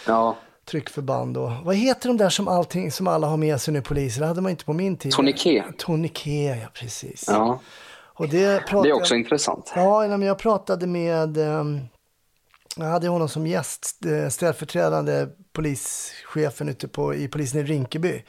Ja, 0.07 0.37
tryckförband 0.65 1.37
och 1.37 1.51
vad 1.65 1.77
heter 1.77 2.09
de 2.09 2.17
där 2.17 2.29
som 2.29 2.49
allting, 2.49 2.93
som 2.93 3.07
alla 3.07 3.27
har 3.27 3.37
med 3.37 3.61
sig 3.61 3.75
nu 3.75 3.83
poliser? 3.83 4.21
Det 4.21 4.27
hade 4.27 4.41
man 4.41 4.51
inte 4.51 4.65
på 4.65 4.73
min 4.73 4.97
tid. 4.97 5.13
Tourniquet. 5.13 5.79
Tourniquet, 5.79 6.59
ja 6.63 6.69
precis. 6.75 7.25
ja. 7.29 7.61
Och 8.21 8.29
det, 8.29 8.67
pratade, 8.67 8.89
det 8.89 8.91
är 8.91 8.97
också 8.97 9.15
intressant. 9.15 9.73
Ja, 9.77 10.09
men 10.09 10.23
jag 10.23 10.39
pratade 10.39 10.87
med, 10.87 11.37
ehm, 11.37 11.81
jag 12.77 12.85
hade 12.85 13.09
honom 13.09 13.29
som 13.29 13.47
gäst, 13.47 14.07
eh, 14.07 14.29
ställföreträdande 14.29 15.27
polischefen 15.53 16.69
ute 16.69 16.89
på, 16.89 17.15
i 17.15 17.29
polisen 17.29 17.61
i 17.61 17.65
Rinkeby. 17.65 18.23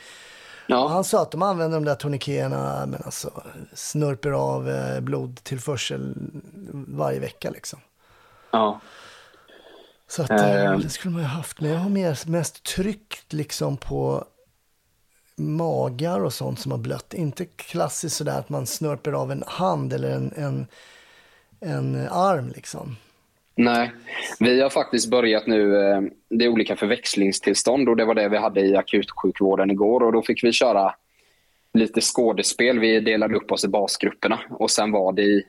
Ja, 0.71 0.87
han 0.87 1.03
sa 1.03 1.21
att 1.21 1.31
de 1.31 1.41
använder 1.41 1.77
de 1.77 1.85
där 1.85 1.95
tourniqueterna, 1.95 2.85
men 2.85 3.01
alltså 3.05 3.43
snurper 3.73 4.31
av 4.31 4.69
eh, 4.69 4.99
blodtillförsel 4.99 6.13
varje 6.87 7.19
vecka 7.19 7.49
liksom. 7.49 7.79
ja. 8.51 8.79
Så 10.07 10.23
att, 10.23 10.29
eh, 10.29 10.63
Eh. 10.65 10.77
det 10.79 10.89
skulle 10.89 11.11
man 11.13 11.21
ju 11.21 11.27
haft, 11.27 11.61
men 11.61 11.71
jag 11.71 11.79
har 11.79 11.89
mer, 11.89 12.29
mest 12.29 12.63
tryckt 12.63 13.33
liksom 13.33 13.77
på 13.77 14.25
magar 15.35 16.19
och 16.19 16.33
sånt 16.33 16.59
som 16.59 16.71
har 16.71 16.79
blött. 16.79 17.13
Inte 17.13 17.45
klassiskt 17.45 18.15
sådär 18.15 18.39
att 18.39 18.49
man 18.49 18.65
snörper 18.67 19.11
av 19.11 19.31
en 19.31 19.43
hand 19.47 19.93
eller 19.93 20.09
en, 20.09 20.33
en, 20.35 20.67
en 21.59 22.07
arm 22.09 22.49
liksom. 22.55 22.95
Nej, 23.55 23.91
vi 24.39 24.61
har 24.61 24.69
faktiskt 24.69 25.09
börjat 25.09 25.47
nu. 25.47 25.75
eh, 25.77 26.01
Det 26.29 26.45
är 26.45 26.49
olika 26.49 26.75
förväxlingstillstånd 26.75 27.89
och 27.89 27.95
det 27.95 28.05
var 28.05 28.15
det 28.15 28.29
vi 28.29 28.37
hade 28.37 28.61
i 28.61 28.75
akutsjukvården 28.75 29.71
igår. 29.71 30.03
Och 30.03 30.11
Då 30.11 30.21
fick 30.21 30.43
vi 30.43 30.51
köra 30.51 30.93
lite 31.73 32.01
skådespel. 32.01 32.79
Vi 32.79 32.99
delade 32.99 33.35
upp 33.35 33.51
oss 33.51 33.65
i 33.65 33.67
basgrupperna 33.67 34.39
och 34.49 34.71
sen 34.71 34.91
var 34.91 35.13
det 35.13 35.21
i, 35.21 35.43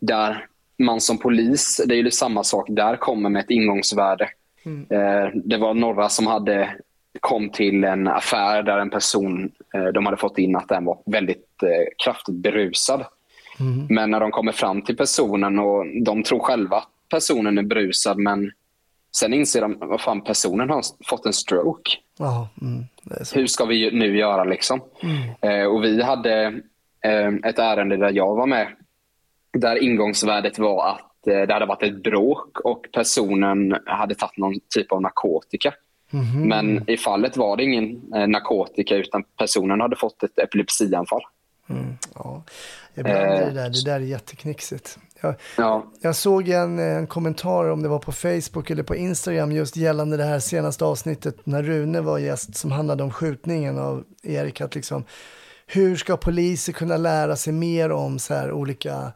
där 0.00 0.46
man 0.78 1.00
som 1.00 1.18
polis, 1.18 1.80
det 1.86 1.94
är 1.94 1.96
ju 1.96 2.10
samma 2.10 2.44
sak 2.44 2.66
där, 2.70 2.96
kommer 2.96 3.28
med 3.30 3.40
ett 3.40 3.50
ingångsvärde. 3.50 4.28
Eh, 4.90 5.30
Det 5.34 5.56
var 5.56 5.74
några 5.74 6.08
som 6.08 6.26
hade 6.26 6.74
kom 7.20 7.50
till 7.50 7.84
en 7.84 8.08
affär 8.08 8.62
där 8.62 8.78
en 8.78 8.90
person, 8.90 9.52
eh, 9.74 9.84
de 9.84 10.06
hade 10.06 10.16
fått 10.16 10.38
in 10.38 10.56
att 10.56 10.68
den 10.68 10.84
var 10.84 10.98
väldigt 11.06 11.44
kraftigt 12.04 12.34
berusad. 12.34 13.04
Men 13.88 14.10
när 14.10 14.20
de 14.20 14.30
kommer 14.30 14.52
fram 14.52 14.82
till 14.82 14.96
personen 14.96 15.58
och 15.58 15.84
de 16.04 16.22
tror 16.22 16.38
själva 16.38 16.76
att 16.76 16.88
personen 17.08 17.58
är 17.58 17.62
berusad 17.62 18.18
men 18.18 18.50
Sen 19.16 19.34
inser 19.34 19.60
de, 19.60 19.78
vad 19.80 20.00
fan, 20.00 20.20
personen 20.20 20.70
har 20.70 20.82
fått 21.04 21.26
en 21.26 21.32
stroke. 21.32 21.90
Ja, 22.18 22.48
mm, 22.62 22.84
det 23.02 23.20
är 23.20 23.24
så. 23.24 23.38
Hur 23.38 23.46
ska 23.46 23.64
vi 23.64 23.90
nu 23.90 24.18
göra 24.18 24.44
liksom? 24.44 24.80
Eh, 25.40 25.64
och 25.64 25.84
vi 25.84 26.02
hade 26.02 26.46
eh, 27.04 27.28
ett 27.44 27.58
ärende 27.58 27.96
där 27.96 28.12
jag 28.12 28.34
var 28.34 28.46
med. 28.46 28.68
Där 29.52 29.82
ingångsvärdet 29.82 30.58
var 30.58 30.88
att 30.88 31.26
eh, 31.26 31.40
det 31.40 31.52
hade 31.52 31.66
varit 31.66 31.82
ett 31.82 32.02
bråk 32.02 32.60
och 32.60 32.86
personen 32.92 33.76
hade 33.86 34.14
tagit 34.14 34.36
någon 34.36 34.54
typ 34.74 34.92
av 34.92 35.02
narkotika. 35.02 35.74
Men 36.46 36.90
i 36.90 36.96
fallet 36.96 37.36
var 37.36 37.56
det 37.56 37.64
ingen 37.64 38.12
eh, 38.14 38.26
narkotika 38.26 38.96
utan 38.96 39.24
personen 39.38 39.80
hade 39.80 39.96
fått 39.96 40.22
ett 40.22 40.38
epilepsianfall. 40.38 41.22
Ja. 42.14 42.42
Ibland 42.98 43.16
är 43.16 43.46
det 43.46 43.50
där, 43.50 43.70
det 43.70 43.84
där 43.84 43.94
är 43.94 44.00
jätteknixigt. 44.00 44.98
Jag, 45.20 45.34
Ja, 45.56 45.86
jag 46.00 46.16
såg 46.16 46.48
en, 46.48 46.78
en 46.78 47.06
kommentar, 47.06 47.70
om 47.70 47.82
det 47.82 47.88
var 47.88 47.98
på 47.98 48.12
Facebook 48.12 48.70
eller 48.70 48.82
på 48.82 48.96
Instagram, 48.96 49.52
just 49.52 49.76
gällande 49.76 50.16
det 50.16 50.24
här 50.24 50.40
senaste 50.40 50.84
avsnittet 50.84 51.46
när 51.46 51.62
Rune 51.62 52.00
var 52.00 52.18
gäst 52.18 52.56
som 52.56 52.72
handlade 52.72 53.02
om 53.02 53.10
skjutningen 53.10 53.78
av 53.78 54.04
Erik. 54.22 54.60
Att 54.60 54.74
liksom, 54.74 55.04
hur 55.66 55.96
ska 55.96 56.16
poliser 56.16 56.72
kunna 56.72 56.96
lära 56.96 57.36
sig 57.36 57.52
mer 57.52 57.92
om 57.92 58.18
så 58.18 58.34
här 58.34 58.52
olika 58.52 59.12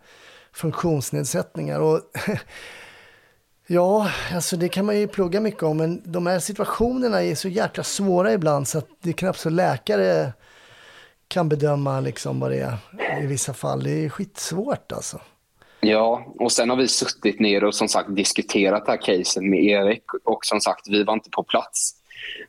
funktionsnedsättningar? 0.52 1.80
Och 1.80 2.00
ja, 3.66 4.10
alltså 4.34 4.56
det 4.56 4.68
kan 4.68 4.86
man 4.86 4.98
ju 4.98 5.08
plugga 5.08 5.40
mycket 5.40 5.62
om, 5.62 5.76
men 5.76 6.02
de 6.04 6.26
här 6.26 6.38
situationerna 6.38 7.22
är 7.22 7.34
så 7.34 7.48
jäkla 7.48 7.84
svåra 7.84 8.32
ibland 8.32 8.68
så 8.68 8.78
att 8.78 8.88
det 9.02 9.08
är 9.08 9.14
knappt 9.14 9.38
så 9.38 9.50
läkare 9.50 10.32
kan 11.32 11.48
bedöma 11.48 12.00
liksom 12.00 12.40
vad 12.40 12.50
det 12.50 12.58
är 12.58 13.22
i 13.22 13.26
vissa 13.26 13.54
fall. 13.54 13.82
Det 13.82 14.04
är 14.04 14.08
skitsvårt 14.08 14.92
alltså. 14.92 15.20
Ja, 15.80 16.26
och 16.38 16.52
sen 16.52 16.70
har 16.70 16.76
vi 16.76 16.88
suttit 16.88 17.40
ner 17.40 17.64
och 17.64 17.74
som 17.74 17.88
sagt 17.88 18.16
diskuterat 18.16 18.86
det 18.86 18.92
här 18.92 19.02
caset 19.02 19.42
med 19.42 19.64
Erik 19.64 20.04
och 20.24 20.44
som 20.44 20.60
sagt, 20.60 20.88
vi 20.88 21.04
var 21.04 21.14
inte 21.14 21.30
på 21.30 21.42
plats. 21.42 21.94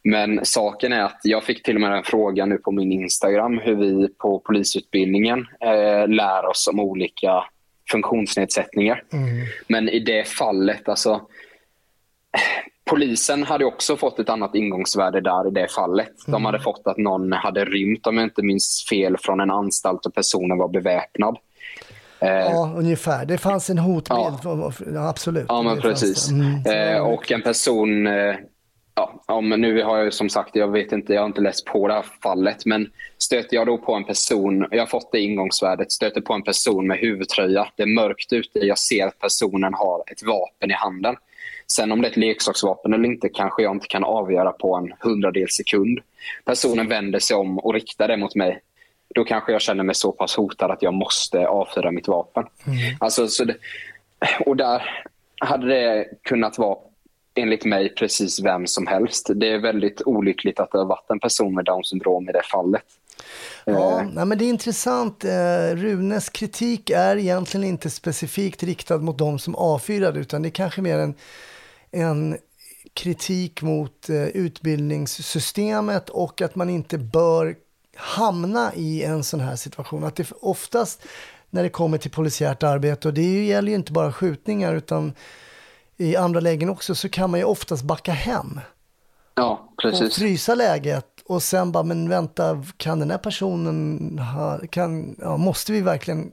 Men 0.03 0.45
saken 0.45 0.93
är 0.93 1.01
att 1.01 1.19
jag 1.23 1.43
fick 1.43 1.63
till 1.63 1.75
och 1.75 1.81
med 1.81 1.97
en 1.97 2.03
fråga 2.03 2.45
nu 2.45 2.57
på 2.57 2.71
min 2.71 2.91
Instagram 2.91 3.57
hur 3.57 3.75
vi 3.75 4.07
på 4.07 4.39
polisutbildningen 4.39 5.39
eh, 5.61 6.07
lär 6.07 6.45
oss 6.45 6.67
om 6.67 6.79
olika 6.79 7.43
funktionsnedsättningar. 7.91 9.03
Men 9.67 9.89
i 9.89 9.99
det 9.99 10.27
fallet, 10.27 10.89
alltså 10.89 11.21
Polisen 12.85 13.43
hade 13.43 13.65
också 13.65 13.97
fått 13.97 14.19
ett 14.19 14.29
annat 14.29 14.55
ingångsvärde 14.55 15.21
där 15.21 15.47
i 15.47 15.51
det 15.51 15.67
fallet. 15.71 16.11
De 16.27 16.45
hade 16.45 16.59
fått 16.59 16.81
att 16.85 16.97
någon 16.97 17.31
hade 17.31 17.65
rymt, 17.65 18.07
om 18.07 18.17
jag 18.17 18.25
inte 18.25 18.43
minns 18.43 18.85
fel, 18.89 19.17
från 19.17 19.39
en 19.39 19.51
anstalt 19.51 20.05
och 20.05 20.13
personen 20.13 20.57
var 20.57 20.67
beväpnad. 20.67 21.37
Eh, 22.19 22.29
Ja, 22.29 22.73
ungefär. 22.77 23.25
Det 23.25 23.37
fanns 23.37 23.69
en 23.69 23.77
hotbild. 23.77 24.39
Ja. 24.43 25.09
absolut. 25.09 25.45
Ja, 25.49 25.61
men 25.61 25.81
precis. 25.81 26.29
Mm, 26.29 26.93
Eh, 26.95 27.01
och 27.01 27.31
en 27.31 27.41
person... 27.41 28.07
Eh, 28.07 28.35
ja, 28.95 29.23
om, 29.27 29.49
nu 29.49 29.83
har 29.83 29.97
jag 29.97 30.13
som 30.13 30.29
sagt, 30.29 30.55
jag 30.55 30.67
vet 30.71 30.91
inte, 30.91 31.13
jag 31.13 31.21
har 31.21 31.27
inte 31.27 31.41
läst 31.41 31.65
på 31.65 31.87
det 31.87 31.93
här 31.93 32.05
fallet, 32.23 32.65
men 32.65 32.89
stöter 33.17 33.55
jag 33.55 33.67
då 33.67 33.77
på 33.77 33.93
en 33.93 34.03
person, 34.03 34.67
jag 34.71 34.79
har 34.79 34.85
fått 34.85 35.11
det 35.11 35.19
ingångsvärdet, 35.19 35.91
stöter 35.91 36.21
på 36.21 36.33
en 36.33 36.43
person 36.43 36.87
med 36.87 36.97
huvudtröja, 36.97 37.67
det 37.75 37.83
är 37.83 37.87
mörkt 37.87 38.33
ute, 38.33 38.59
jag 38.59 38.77
ser 38.77 39.07
att 39.07 39.19
personen 39.19 39.73
har 39.73 40.03
ett 40.11 40.23
vapen 40.23 40.71
i 40.71 40.73
handen. 40.73 41.15
Sen 41.71 41.91
om 41.91 42.01
det 42.01 42.07
är 42.07 42.11
ett 42.11 42.17
leksaksvapen 42.17 42.93
eller 42.93 43.05
inte 43.05 43.29
kanske 43.29 43.63
jag 43.63 43.75
inte 43.75 43.87
kan 43.87 44.03
avgöra 44.03 44.51
på 44.51 44.75
en 44.75 44.93
hundradels 44.99 45.53
sekund. 45.53 45.99
Personen 46.45 46.87
vänder 46.87 47.19
sig 47.19 47.37
om 47.37 47.59
och 47.59 47.73
riktar 47.73 48.07
det 48.07 48.17
mot 48.17 48.35
mig. 48.35 48.61
Då 49.15 49.23
kanske 49.23 49.51
jag 49.51 49.61
känner 49.61 49.83
mig 49.83 49.95
så 49.95 50.11
pass 50.11 50.35
hotad 50.35 50.71
att 50.71 50.81
jag 50.81 50.93
måste 50.93 51.47
avfyra 51.47 51.91
mitt 51.91 52.07
vapen. 52.07 52.43
Alltså, 52.99 53.27
så 53.27 53.45
det, 53.45 53.55
och 54.45 54.57
där 54.57 54.81
hade 55.39 55.67
det 55.67 56.05
kunnat 56.21 56.57
vara 56.57 56.77
enligt 57.35 57.65
mig 57.65 57.95
precis 57.95 58.39
vem 58.43 58.67
som 58.67 58.87
helst. 58.87 59.29
Det 59.35 59.49
är 59.49 59.59
väldigt 59.59 60.01
olyckligt 60.05 60.59
att 60.59 60.71
det 60.71 60.77
har 60.77 60.85
varit 60.85 61.09
en 61.09 61.19
person 61.19 61.55
med 61.55 61.65
Downs 61.65 61.89
syndrom 61.89 62.29
i 62.29 62.31
det 62.31 62.43
fallet. 62.51 62.83
Ja, 63.65 64.03
nej, 64.13 64.25
men 64.25 64.37
det 64.37 64.45
är 64.45 64.49
intressant. 64.49 65.23
Eh, 65.23 65.75
Runes 65.75 66.29
kritik 66.29 66.89
är 66.89 67.17
egentligen 67.17 67.63
inte 67.63 67.89
specifikt 67.89 68.63
riktad 68.63 68.97
mot 68.97 69.17
de 69.17 69.39
som 69.39 69.55
avfyrade 69.55 70.19
utan 70.19 70.41
det 70.41 70.47
är 70.47 70.51
kanske 70.51 70.81
mer 70.81 70.99
en, 70.99 71.13
en 71.93 72.37
kritik 72.93 73.61
mot 73.61 74.09
eh, 74.09 74.23
utbildningssystemet 74.23 76.09
och 76.09 76.41
att 76.41 76.55
man 76.55 76.69
inte 76.69 76.97
bör 76.97 77.55
hamna 77.95 78.73
i 78.75 79.03
en 79.03 79.23
sån 79.23 79.39
här 79.39 79.55
situation. 79.55 80.03
Att 80.03 80.15
det 80.15 80.31
oftast 80.41 81.01
när 81.49 81.63
det 81.63 81.69
kommer 81.69 81.97
till 81.97 82.11
polisiärt 82.11 82.63
arbete, 82.63 83.07
och 83.07 83.13
det 83.13 83.45
gäller 83.45 83.69
ju 83.69 83.75
inte 83.75 83.91
bara 83.91 84.13
skjutningar 84.13 84.75
utan 84.75 85.13
i 85.97 86.15
andra 86.15 86.39
lägen 86.39 86.69
också, 86.69 86.95
så 86.95 87.09
kan 87.09 87.29
man 87.29 87.39
ju 87.39 87.45
oftast 87.45 87.83
backa 87.83 88.11
hem 88.11 88.59
Ja, 89.35 89.69
och 89.71 89.77
precis. 89.77 90.15
frysa 90.15 90.55
läget 90.55 91.07
och 91.25 91.43
sen 91.43 91.71
bara, 91.71 91.83
men 91.83 92.09
vänta, 92.09 92.63
kan 92.77 92.99
den 92.99 93.11
här 93.11 93.17
personen 93.17 94.19
ha, 94.19 94.59
kan, 94.69 95.15
ja, 95.21 95.37
måste 95.37 95.71
vi 95.71 95.81
verkligen 95.81 96.31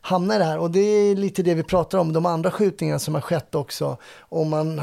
hamna 0.00 0.34
i 0.34 0.38
det 0.38 0.44
här? 0.44 0.58
Och 0.58 0.70
det 0.70 0.80
är 0.80 1.16
lite 1.16 1.42
det 1.42 1.54
vi 1.54 1.62
pratar 1.62 1.98
om, 1.98 2.12
de 2.12 2.26
andra 2.26 2.50
skjutningarna 2.50 2.98
som 2.98 3.14
har 3.14 3.20
skett 3.20 3.54
också. 3.54 3.96
Om 4.18 4.50
man, 4.50 4.82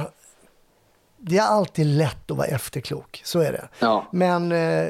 det 1.18 1.38
är 1.38 1.44
alltid 1.44 1.86
lätt 1.86 2.32
att 2.32 2.38
vara 2.38 2.48
efterklok, 2.48 3.22
så 3.26 3.40
är 3.40 3.52
det. 3.52 3.68
Ja. 3.80 4.08
Men 4.12 4.52
eh, 4.52 4.90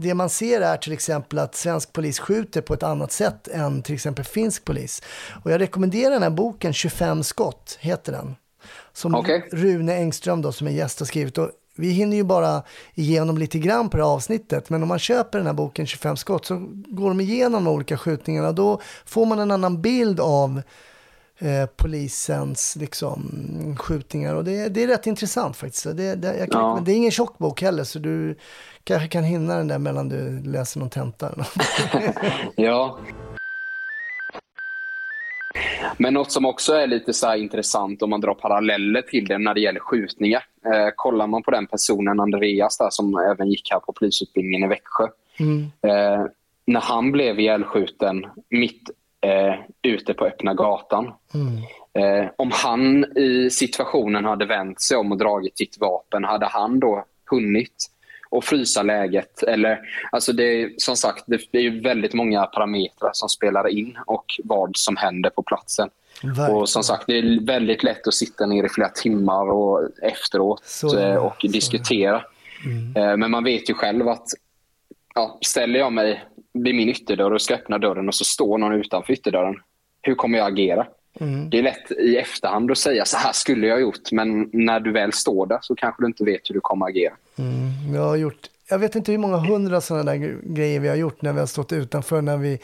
det 0.00 0.14
man 0.14 0.30
ser 0.30 0.60
är 0.60 0.76
till 0.76 0.92
exempel 0.92 1.38
att 1.38 1.54
svensk 1.54 1.92
polis 1.92 2.18
skjuter 2.18 2.60
på 2.60 2.74
ett 2.74 2.82
annat 2.82 3.12
sätt 3.12 3.48
än 3.48 3.82
till 3.82 3.94
exempel 3.94 4.24
finsk 4.24 4.64
polis. 4.64 5.02
Och 5.44 5.50
jag 5.50 5.60
rekommenderar 5.60 6.10
den 6.10 6.22
här 6.22 6.30
boken, 6.30 6.72
25 6.72 7.22
skott, 7.24 7.78
heter 7.80 8.12
den. 8.12 8.36
Som 8.92 9.14
Okej. 9.14 9.48
Rune 9.52 9.94
Engström 9.94 10.42
då, 10.42 10.52
som 10.52 10.66
är 10.66 10.70
gäst 10.70 10.98
har 10.98 11.06
skrivit. 11.06 11.38
Och 11.38 11.50
vi 11.78 11.90
hinner 11.90 12.16
ju 12.16 12.24
bara 12.24 12.62
igenom 12.94 13.38
lite 13.38 13.58
grann 13.58 13.88
på 13.90 13.96
det 13.96 14.02
här 14.02 14.10
avsnittet, 14.10 14.70
men 14.70 14.82
om 14.82 14.88
man 14.88 14.98
köper 14.98 15.38
den 15.38 15.46
här 15.46 15.54
boken 15.54 15.86
25 15.86 16.16
skott 16.16 16.44
så 16.46 16.66
går 16.86 17.08
de 17.08 17.20
igenom 17.20 17.64
de 17.64 17.70
olika 17.74 17.96
skjutningarna. 17.98 18.52
Då 18.52 18.80
får 19.06 19.26
man 19.26 19.38
en 19.38 19.50
annan 19.50 19.82
bild 19.82 20.20
av 20.20 20.62
eh, 21.38 21.66
polisens 21.76 22.76
liksom, 22.76 23.76
skjutningar 23.78 24.34
och 24.34 24.44
det, 24.44 24.68
det 24.68 24.82
är 24.82 24.86
rätt 24.86 25.06
intressant 25.06 25.56
faktiskt. 25.56 25.84
Det, 25.84 26.14
det, 26.14 26.46
kan, 26.50 26.60
Ja. 26.62 26.82
det 26.84 26.92
är 26.92 26.96
ingen 26.96 27.10
tjock 27.10 27.38
bok 27.38 27.62
heller 27.62 27.84
så 27.84 27.98
du 27.98 28.38
kanske 28.84 29.08
kan 29.08 29.24
hinna 29.24 29.56
den 29.56 29.68
där 29.68 29.78
mellan 29.78 30.08
du 30.08 30.40
läser 30.42 30.80
någon 30.80 30.90
tenta. 30.90 31.28
eller. 31.28 31.46
Ja. 32.56 32.98
Men 35.96 36.14
något 36.14 36.32
som 36.32 36.44
också 36.44 36.72
är 36.72 36.86
lite 36.86 37.12
så 37.12 37.34
intressant 37.34 38.02
om 38.02 38.10
man 38.10 38.20
drar 38.20 38.34
paralleller 38.34 39.02
till 39.02 39.26
det 39.26 39.38
när 39.38 39.54
det 39.54 39.60
gäller 39.60 39.80
skjutningar. 39.80 40.44
Eh, 40.64 40.88
kollar 40.96 41.26
man 41.26 41.42
på 41.42 41.50
den 41.50 41.66
personen, 41.66 42.20
Andreas, 42.20 42.78
där, 42.78 42.90
som 42.90 43.18
även 43.18 43.48
gick 43.48 43.70
här 43.70 43.80
på 43.80 43.92
polisutbildningen 43.92 44.64
i 44.64 44.68
Växjö. 44.68 45.04
Eh, 45.90 46.24
när 46.64 46.80
han 46.80 47.12
blev 47.12 47.40
ihjälskjuten 47.40 48.26
mitt 48.50 48.90
eh, 49.20 49.54
ute 49.82 50.14
på 50.14 50.24
öppna 50.24 50.54
gatan. 50.54 51.12
Eh, 51.92 52.30
om 52.36 52.50
han 52.54 53.04
i 53.18 53.50
situationen 53.50 54.24
hade 54.24 54.46
vänt 54.46 54.80
sig 54.80 54.96
om 54.96 55.12
och 55.12 55.18
dragit 55.18 55.58
sitt 55.58 55.80
vapen, 55.80 56.24
hade 56.24 56.46
han 56.46 56.80
då 56.80 57.04
hunnit 57.30 57.90
och 58.28 58.44
frysa 58.44 58.82
läget? 58.82 59.42
Eller, 59.42 59.80
alltså 60.12 60.32
det 60.32 60.62
är, 60.62 60.70
som 60.76 60.96
sagt, 60.96 61.24
det, 61.26 61.58
är 61.58 61.82
väldigt 61.82 62.14
många 62.14 62.46
parametrar 62.46 63.10
som 63.12 63.28
spelar 63.28 63.68
in 63.68 63.98
och 64.06 64.24
vad 64.44 64.76
som 64.76 64.96
händer 64.96 65.30
på 65.30 65.42
platsen. 65.42 65.90
Verkligen. 66.22 66.50
Och 66.50 66.68
som 66.68 66.82
sagt, 66.82 67.04
det 67.06 67.18
är 67.18 67.46
väldigt 67.46 67.82
lätt 67.82 68.08
att 68.08 68.14
sitta 68.14 68.46
ner 68.46 68.64
i 68.64 68.68
flera 68.68 68.88
timmar 68.88 69.50
och 69.50 69.88
efteråt 70.02 70.64
Så 70.64 70.86
och 71.20 71.36
Så 71.40 71.46
diskutera. 71.46 72.16
Eh, 72.96 73.16
Men 73.16 73.30
man 73.30 73.44
vet 73.44 73.70
ju 73.70 73.74
själv 73.74 74.08
att 74.08 74.26
ja, 75.14 75.38
ställer 75.40 75.78
jag 75.78 75.92
mig 75.92 76.24
vid 76.52 76.74
min 76.74 76.88
ytterdörr 76.88 77.32
och 77.32 77.42
ska 77.42 77.54
öppna 77.54 77.78
dörren 77.78 78.08
och 78.08 78.14
så 78.14 78.24
står 78.24 78.58
någon 78.58 78.72
utanför 78.72 79.12
ytterdörren. 79.12 79.56
Hur 80.02 80.14
kommer 80.14 80.38
jag 80.38 80.52
agera? 80.52 80.86
Det 81.50 81.58
är 81.58 81.62
lätt 81.62 81.90
i 81.90 82.16
efterhand 82.16 82.70
att 82.70 82.78
säga 82.78 83.04
så 83.04 83.16
här 83.16 83.32
skulle 83.32 83.66
jag 83.66 83.74
ha 83.74 83.80
gjort. 83.80 84.12
Men 84.12 84.50
när 84.52 84.80
du 84.80 84.92
väl 84.92 85.12
står 85.12 85.46
där 85.46 85.58
så 85.62 85.74
kanske 85.74 86.02
du 86.02 86.06
inte 86.06 86.24
vet 86.24 86.40
hur 86.50 86.54
du 86.54 86.60
kommer 86.60 86.86
agera. 86.86 87.12
Jag 87.94 88.02
har 88.02 88.16
gjort, 88.16 88.38
jag 88.68 88.78
vet 88.78 88.94
inte 88.94 89.12
hur 89.12 89.18
många 89.18 89.36
hundra 89.36 89.80
sådana 89.80 90.04
där 90.12 90.14
gre- 90.18 90.54
grejer 90.54 90.80
vi 90.80 90.88
har 90.88 90.96
gjort 90.96 91.22
när 91.22 91.32
vi 91.32 91.38
har 91.40 91.46
stått 91.46 91.72
utanför 91.72 92.22
när 92.22 92.36
vi 92.36 92.58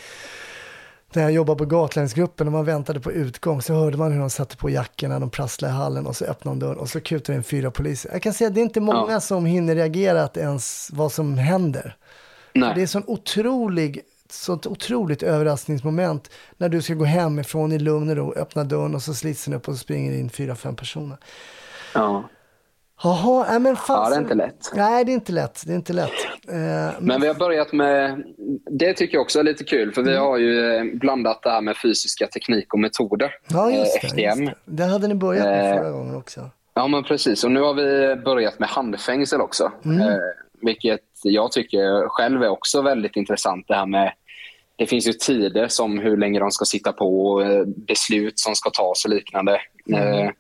när 1.13 1.23
jag 1.23 1.33
jobbade 1.33 1.59
på 1.59 1.65
Gatlänsgruppen 1.65 2.47
och 2.47 2.53
man 2.53 2.65
väntade 2.65 3.01
på 3.01 3.13
utgång 3.13 3.63
så 3.63 3.75
hörde 3.75 3.97
man 3.97 4.13
hur 4.13 4.21
de 4.21 4.31
satte 4.31 4.57
på 4.57 4.71
jackorna, 4.71 5.19
de 5.19 5.31
prasslade 5.31 5.75
i 5.75 5.77
hallen 5.77 6.07
och 6.07 6.17
så 6.17 6.25
öppnade 6.25 6.59
de 6.59 6.67
dörren 6.67 6.79
och 6.79 6.89
så 6.89 7.01
kutade 7.01 7.37
in 7.37 7.43
fyra 7.43 7.71
poliser. 7.71 8.11
Jag 8.13 8.23
kan 8.23 8.33
säga 8.35 8.49
att 8.49 8.55
det 8.55 8.61
är 8.61 8.63
inte 8.63 8.81
många 8.81 9.13
Ja. 9.13 9.21
som 9.21 9.47
hinner 9.47 9.75
reagera 9.75 10.23
att 10.23 10.37
ens 10.37 10.89
vad 10.93 11.13
som 11.13 11.39
händer. 11.39 11.97
Det 12.53 12.61
är 12.61 12.75
Nej. 12.75 12.87
sån 12.87 13.03
otrolig, 13.07 14.01
sånt 14.31 14.67
otroligt 14.67 15.23
överraskningsmoment 15.23 16.31
när 16.57 16.69
du 16.69 16.83
ska 16.83 16.95
gå 16.95 17.05
hemifrån 17.05 17.73
i 17.73 17.79
lugn 17.79 18.11
och 18.11 18.17
ro, 18.17 18.33
öppna 18.37 18.65
dörren 18.65 18.95
och 18.95 19.03
så 19.03 19.15
slits 19.15 19.45
den 19.45 19.55
upp 19.55 19.69
och 19.69 19.75
så 19.75 19.79
springer 19.79 20.13
in 20.13 20.31
fyra, 20.31 20.55
fem 20.55 20.77
personer. 20.77 21.17
Ja. 21.95 22.25
Jaha, 23.03 23.47
nej 23.51 23.61
men 23.61 23.77
fan. 23.77 24.03
ja, 24.03 24.09
det 24.11 24.17
är 24.17 24.21
inte 24.21 24.35
lätt. 24.35 24.71
Nej, 24.75 25.05
det 25.05 25.13
är 25.13 25.15
inte 25.15 25.33
lätt. 25.33 25.63
Det 25.67 25.73
är 25.73 25.77
inte 25.77 25.93
lätt. 25.93 26.11
Eh, 26.49 27.01
Men 27.01 27.21
vi 27.21 27.27
har 27.27 27.35
börjat 27.35 27.73
med, 27.73 28.23
det 28.71 28.95
tycker 28.95 29.15
jag 29.15 29.23
också 29.23 29.39
är 29.39 29.43
lite 29.43 29.65
kul, 29.65 29.93
för 29.93 30.01
Mm. 30.01 30.13
vi 30.13 30.19
har 30.19 30.39
ju 30.39 30.75
eh, 30.77 30.85
blandat 30.99 31.43
det 31.43 31.51
här 31.51 31.61
med 31.61 31.77
fysiska 31.83 32.27
teknik 32.27 32.73
och 32.75 32.79
metoder. 32.81 33.31
Ja, 33.49 33.71
just 33.71 33.97
eh, 34.05 34.11
det, 34.15 34.25
FDM. 34.27 34.43
just 34.45 34.55
det. 34.65 34.73
Det 34.73 34.85
hade 34.85 35.09
ni 35.09 35.15
börjat 35.15 35.45
med 35.45 35.71
Eh, 35.75 35.79
förra 35.79 35.91
gången 35.91 36.17
också. 36.17 36.51
Ja, 36.75 36.87
men 36.87 37.05
precis. 37.05 37.45
Och 37.45 37.51
nu 37.53 37.61
har 37.61 37.75
vi 37.75 38.17
börjat 38.23 38.59
med 38.59 38.69
handfängsel 38.69 39.41
också. 39.41 39.65
Eh, 39.65 39.91
vilket 40.65 41.01
jag 41.23 41.53
tycker 41.53 42.09
själv 42.09 42.43
är 42.43 42.49
också 42.49 42.83
väldigt 42.83 43.17
intressant. 43.17 43.69
Det 43.69 43.75
här 43.75 43.87
med 43.87 44.13
det 44.77 44.87
finns 44.87 45.09
ju 45.09 45.13
tider 45.13 45.69
som 45.69 45.99
hur 45.99 46.17
länge 46.17 46.39
de 46.39 46.51
ska 46.51 46.65
sitta 46.65 46.93
på, 46.93 47.43
eh, 47.43 47.65
beslut 47.67 48.39
som 48.39 48.55
ska 48.55 48.71
tas 48.71 49.05
och 49.05 49.11
liknande. 49.11 49.61
Eh, 49.95 50.31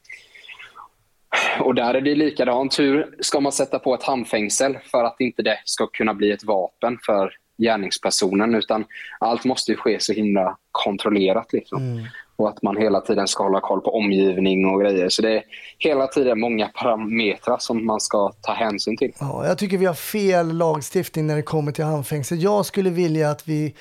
och 1.61 1.75
där 1.75 1.95
är 1.95 2.01
det 2.01 2.15
likadant. 2.15 2.79
Hur 2.79 3.17
ska 3.21 3.41
man 3.41 3.53
sätta 3.53 3.79
på 3.79 3.95
ett 3.95 4.03
handfängsel 4.03 4.79
för 4.91 5.05
att 5.05 5.21
inte 5.21 5.43
det 5.43 5.59
ska 5.65 5.87
kunna 5.87 6.15
bli 6.15 6.31
ett 6.31 6.45
vapen 6.45 6.99
för 7.07 7.33
gärningspersonen? 7.63 8.55
Utan 8.55 8.85
allt 9.21 9.45
måste 9.45 9.75
ske 9.75 10.01
så 10.01 10.13
himla 10.13 10.57
kontrollerat. 10.71 11.53
Liksom. 11.53 12.07
Och 12.37 12.49
att 12.49 12.62
man 12.62 12.77
hela 12.77 13.01
tiden 13.01 13.29
ska 13.29 13.42
hålla 13.42 13.61
koll 13.61 13.81
på 13.81 13.94
omgivning 13.97 14.66
och 14.66 14.81
grejer. 14.81 15.09
Så 15.09 15.23
det 15.23 15.37
är 15.37 15.42
hela 15.79 16.07
tiden 16.07 16.40
många 16.40 16.68
parametrar 16.68 17.59
som 17.59 17.87
man 17.87 18.01
ska 18.01 18.33
ta 18.40 18.53
hänsyn 18.53 18.97
till. 18.97 19.12
Ja, 19.20 19.47
jag 19.47 19.59
tycker 19.59 19.79
vi 19.79 19.87
har 19.87 19.94
fel 19.94 20.53
lagstiftning 20.57 21.27
när 21.27 21.37
det 21.37 21.42
kommer 21.42 21.73
till 21.73 21.85
handfängsel. 21.85 22.42
Jag 22.42 22.66
skulle 22.66 22.90
vilja 22.90 23.31
att 23.31 23.49
vi, 23.49 23.75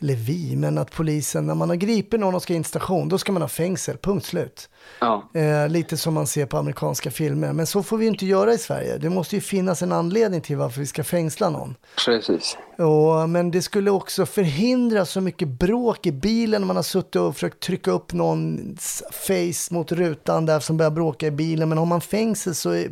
eller 0.00 0.14
vi, 0.14 0.56
men 0.56 0.78
att 0.78 0.90
polisen, 0.90 1.46
när 1.46 1.54
man 1.54 1.68
har 1.68 1.76
gripit 1.76 2.20
någon 2.20 2.34
och 2.34 2.42
ska 2.42 2.54
in 2.54 2.64
station, 2.64 3.08
då 3.08 3.18
ska 3.18 3.32
man 3.32 3.42
ha 3.42 3.48
fängsel, 3.48 3.96
punkt 3.96 4.26
slut. 4.26 4.68
Ja, 5.00 5.28
Eh, 5.34 5.68
lite 5.68 5.96
som 5.96 6.14
man 6.14 6.26
ser 6.26 6.46
på 6.46 6.56
amerikanska 6.56 7.10
filmer. 7.10 7.52
Men 7.52 7.66
så 7.66 7.82
får 7.82 7.98
vi 7.98 8.06
inte 8.06 8.26
göra 8.26 8.52
i 8.52 8.58
Sverige. 8.58 8.98
Det 8.98 9.10
måste 9.10 9.34
ju 9.34 9.40
finnas 9.40 9.82
en 9.82 9.92
anledning 9.92 10.40
till 10.40 10.56
varför 10.56 10.80
vi 10.80 10.86
ska 10.86 11.04
fängsla 11.04 11.50
någon. 11.50 11.74
precis. 12.06 12.56
Och, 12.78 13.28
men 13.28 13.50
det 13.50 13.62
skulle 13.62 13.90
också 13.90 14.26
förhindra 14.26 15.04
så 15.04 15.20
mycket 15.20 15.48
bråk 15.48 16.06
i 16.06 16.12
bilen 16.12 16.60
när 16.60 16.66
man 16.66 16.76
har 16.76 16.82
suttit 16.82 17.16
och 17.16 17.34
försökt 17.34 17.60
trycka 17.60 17.90
upp 17.90 18.12
någons 18.12 19.02
face 19.12 19.74
mot 19.74 19.92
rutan 19.92 20.46
där 20.46 20.60
som 20.60 20.76
börjar 20.76 20.90
bråka 20.90 21.26
i 21.26 21.30
bilen. 21.30 21.68
Men 21.68 21.78
har 21.78 21.86
man 21.86 22.00
fängsel 22.00 22.54
så, 22.54 22.70
är, 22.70 22.90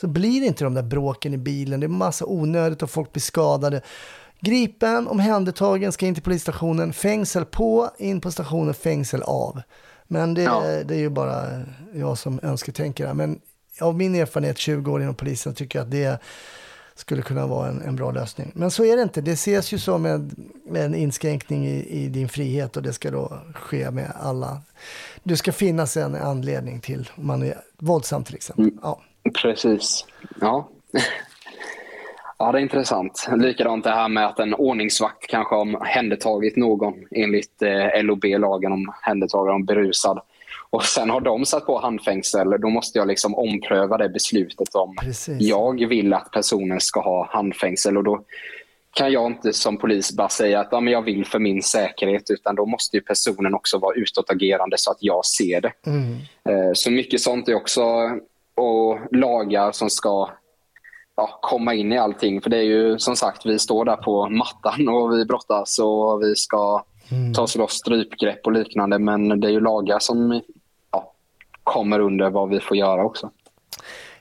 så 0.00 0.06
blir 0.06 0.40
det 0.40 0.46
inte 0.46 0.64
de 0.64 0.74
där 0.74 0.82
bråken 0.82 1.34
i 1.34 1.38
bilen. 1.38 1.80
Det 1.80 1.86
är 1.86 1.88
massa 1.88 2.26
onödigt 2.26 2.82
och 2.82 2.90
folk 2.90 3.12
blir 3.12 3.22
skadade. 3.22 3.82
Gripen, 4.40 5.08
omhändertagen, 5.08 5.92
ska 5.92 6.06
in 6.06 6.14
till 6.14 6.22
polisstationen. 6.22 6.92
Fängsel 6.92 7.44
på, 7.44 7.90
in 7.98 8.20
på 8.20 8.30
stationen, 8.32 8.74
fängsel 8.74 9.22
av. 9.22 9.62
Men 10.06 10.34
det, 10.34 10.42
Ja. 10.42 10.60
det 10.84 10.94
är 10.94 10.98
ju 10.98 11.08
bara 11.08 11.62
jag 11.94 12.18
som 12.18 12.40
önsketänker. 12.42 13.14
Men 13.14 13.40
av 13.80 13.96
min 13.96 14.14
erfarenhet, 14.14 14.58
20 14.58 14.92
år 14.92 15.02
inom 15.02 15.14
polisen, 15.14 15.54
tycker 15.54 15.78
jag 15.78 15.84
att 15.84 15.90
det 15.90 16.18
skulle 16.94 17.22
kunna 17.22 17.46
vara 17.46 17.68
en, 17.68 17.82
en 17.82 17.96
bra 17.96 18.10
lösning. 18.10 18.52
Men 18.54 18.70
så 18.70 18.84
är 18.84 18.96
det 18.96 19.02
inte. 19.02 19.20
Det 19.20 19.30
ses 19.32 19.72
ju 19.72 19.78
som 19.78 20.06
en, 20.06 20.50
en 20.74 20.94
inskränkning 20.94 21.66
i, 21.66 21.86
i 22.04 22.08
din 22.08 22.28
frihet 22.28 22.76
och 22.76 22.82
det 22.82 22.92
ska 22.92 23.10
då 23.10 23.38
ske 23.54 23.90
med 23.90 24.12
alla. 24.20 24.60
Det 25.22 25.36
ska 25.36 25.52
finnas 25.52 25.96
en 25.96 26.14
anledning 26.14 26.80
till 26.80 27.10
om 27.16 27.26
man 27.26 27.42
är 27.42 27.54
våldsam 27.78 28.24
till 28.24 28.34
exempel. 28.34 28.70
Ja. 28.82 29.00
Precis. 29.42 30.04
Ja. 30.40 30.68
Ja, 32.38 32.52
det 32.52 32.58
är 32.58 32.62
intressant. 32.62 33.28
Likadant 33.36 33.84
det 33.84 33.90
här 33.90 34.08
med 34.08 34.26
att 34.26 34.38
en 34.38 34.54
ordningsvakt 34.54 35.26
kanske 35.26 35.54
har 35.54 35.62
omhändertagit 35.62 36.56
någon 36.56 36.94
enligt 37.10 37.62
eh, 37.62 38.02
LOB-lagen 38.02 38.72
om 38.72 38.88
omhändertagande 38.88 39.52
om 39.52 39.64
berusad. 39.64 40.20
Och 40.70 40.84
sen 40.84 41.10
har 41.10 41.20
de 41.20 41.44
satt 41.44 41.66
på 41.66 41.78
handfängsel. 41.78 42.50
Då 42.60 42.68
måste 42.68 42.98
jag 42.98 43.08
liksom 43.08 43.34
ompröva 43.34 43.98
det 43.98 44.08
beslutet 44.08 44.74
om 44.74 44.96
Precis. 44.96 45.36
jag 45.40 45.88
vill 45.88 46.14
att 46.14 46.30
personen 46.30 46.80
ska 46.80 47.00
ha 47.00 47.28
handfängsel. 47.30 47.96
Och 47.96 48.04
då 48.04 48.20
kan 48.96 49.12
jag 49.12 49.26
inte 49.26 49.52
som 49.52 49.76
polis 49.78 50.16
bara 50.16 50.28
säga 50.28 50.60
att 50.60 50.68
ja, 50.70 50.80
men 50.80 50.92
jag 50.92 51.02
vill 51.02 51.24
för 51.26 51.38
min 51.38 51.62
säkerhet. 51.62 52.30
Utan 52.30 52.54
då 52.54 52.66
måste 52.66 52.96
ju 52.96 53.02
personen 53.02 53.54
också 53.54 53.78
vara 53.78 53.94
utåtagerande 53.94 54.76
så 54.78 54.90
att 54.90 54.98
jag 55.00 55.24
ser 55.24 55.60
det. 55.60 55.72
Eh, 56.52 56.72
Så 56.72 56.90
mycket 56.90 57.20
sånt 57.20 57.48
är 57.48 57.54
också 57.54 57.82
och 58.56 58.98
lagar 59.12 59.72
som 59.72 59.90
ska 59.90 60.28
ja, 61.18 61.38
komma 61.42 61.74
in 61.74 61.92
i 61.92 61.98
allting. 61.98 62.40
För 62.40 62.50
det 62.50 62.56
är 62.56 62.62
ju 62.62 62.98
som 62.98 63.16
sagt, 63.16 63.46
vi 63.46 63.58
står 63.58 63.84
där 63.84 63.96
på 63.96 64.28
mattan 64.28 64.88
och 64.88 65.12
vi 65.12 65.24
brottas 65.24 65.78
och 65.78 66.22
vi 66.22 66.36
ska 66.36 66.84
ta 67.34 67.42
oss 67.42 67.56
loss 67.56 67.72
strypgrepp 67.72 68.46
och 68.46 68.52
liknande. 68.52 68.98
Men 68.98 69.40
det 69.40 69.46
är 69.48 69.50
ju 69.50 69.60
lagar 69.60 69.98
som 69.98 70.40
ja, 70.92 71.12
kommer 71.64 71.98
under 72.00 72.30
vad 72.30 72.48
vi 72.48 72.60
får 72.60 72.76
göra 72.76 73.04
också. 73.04 73.30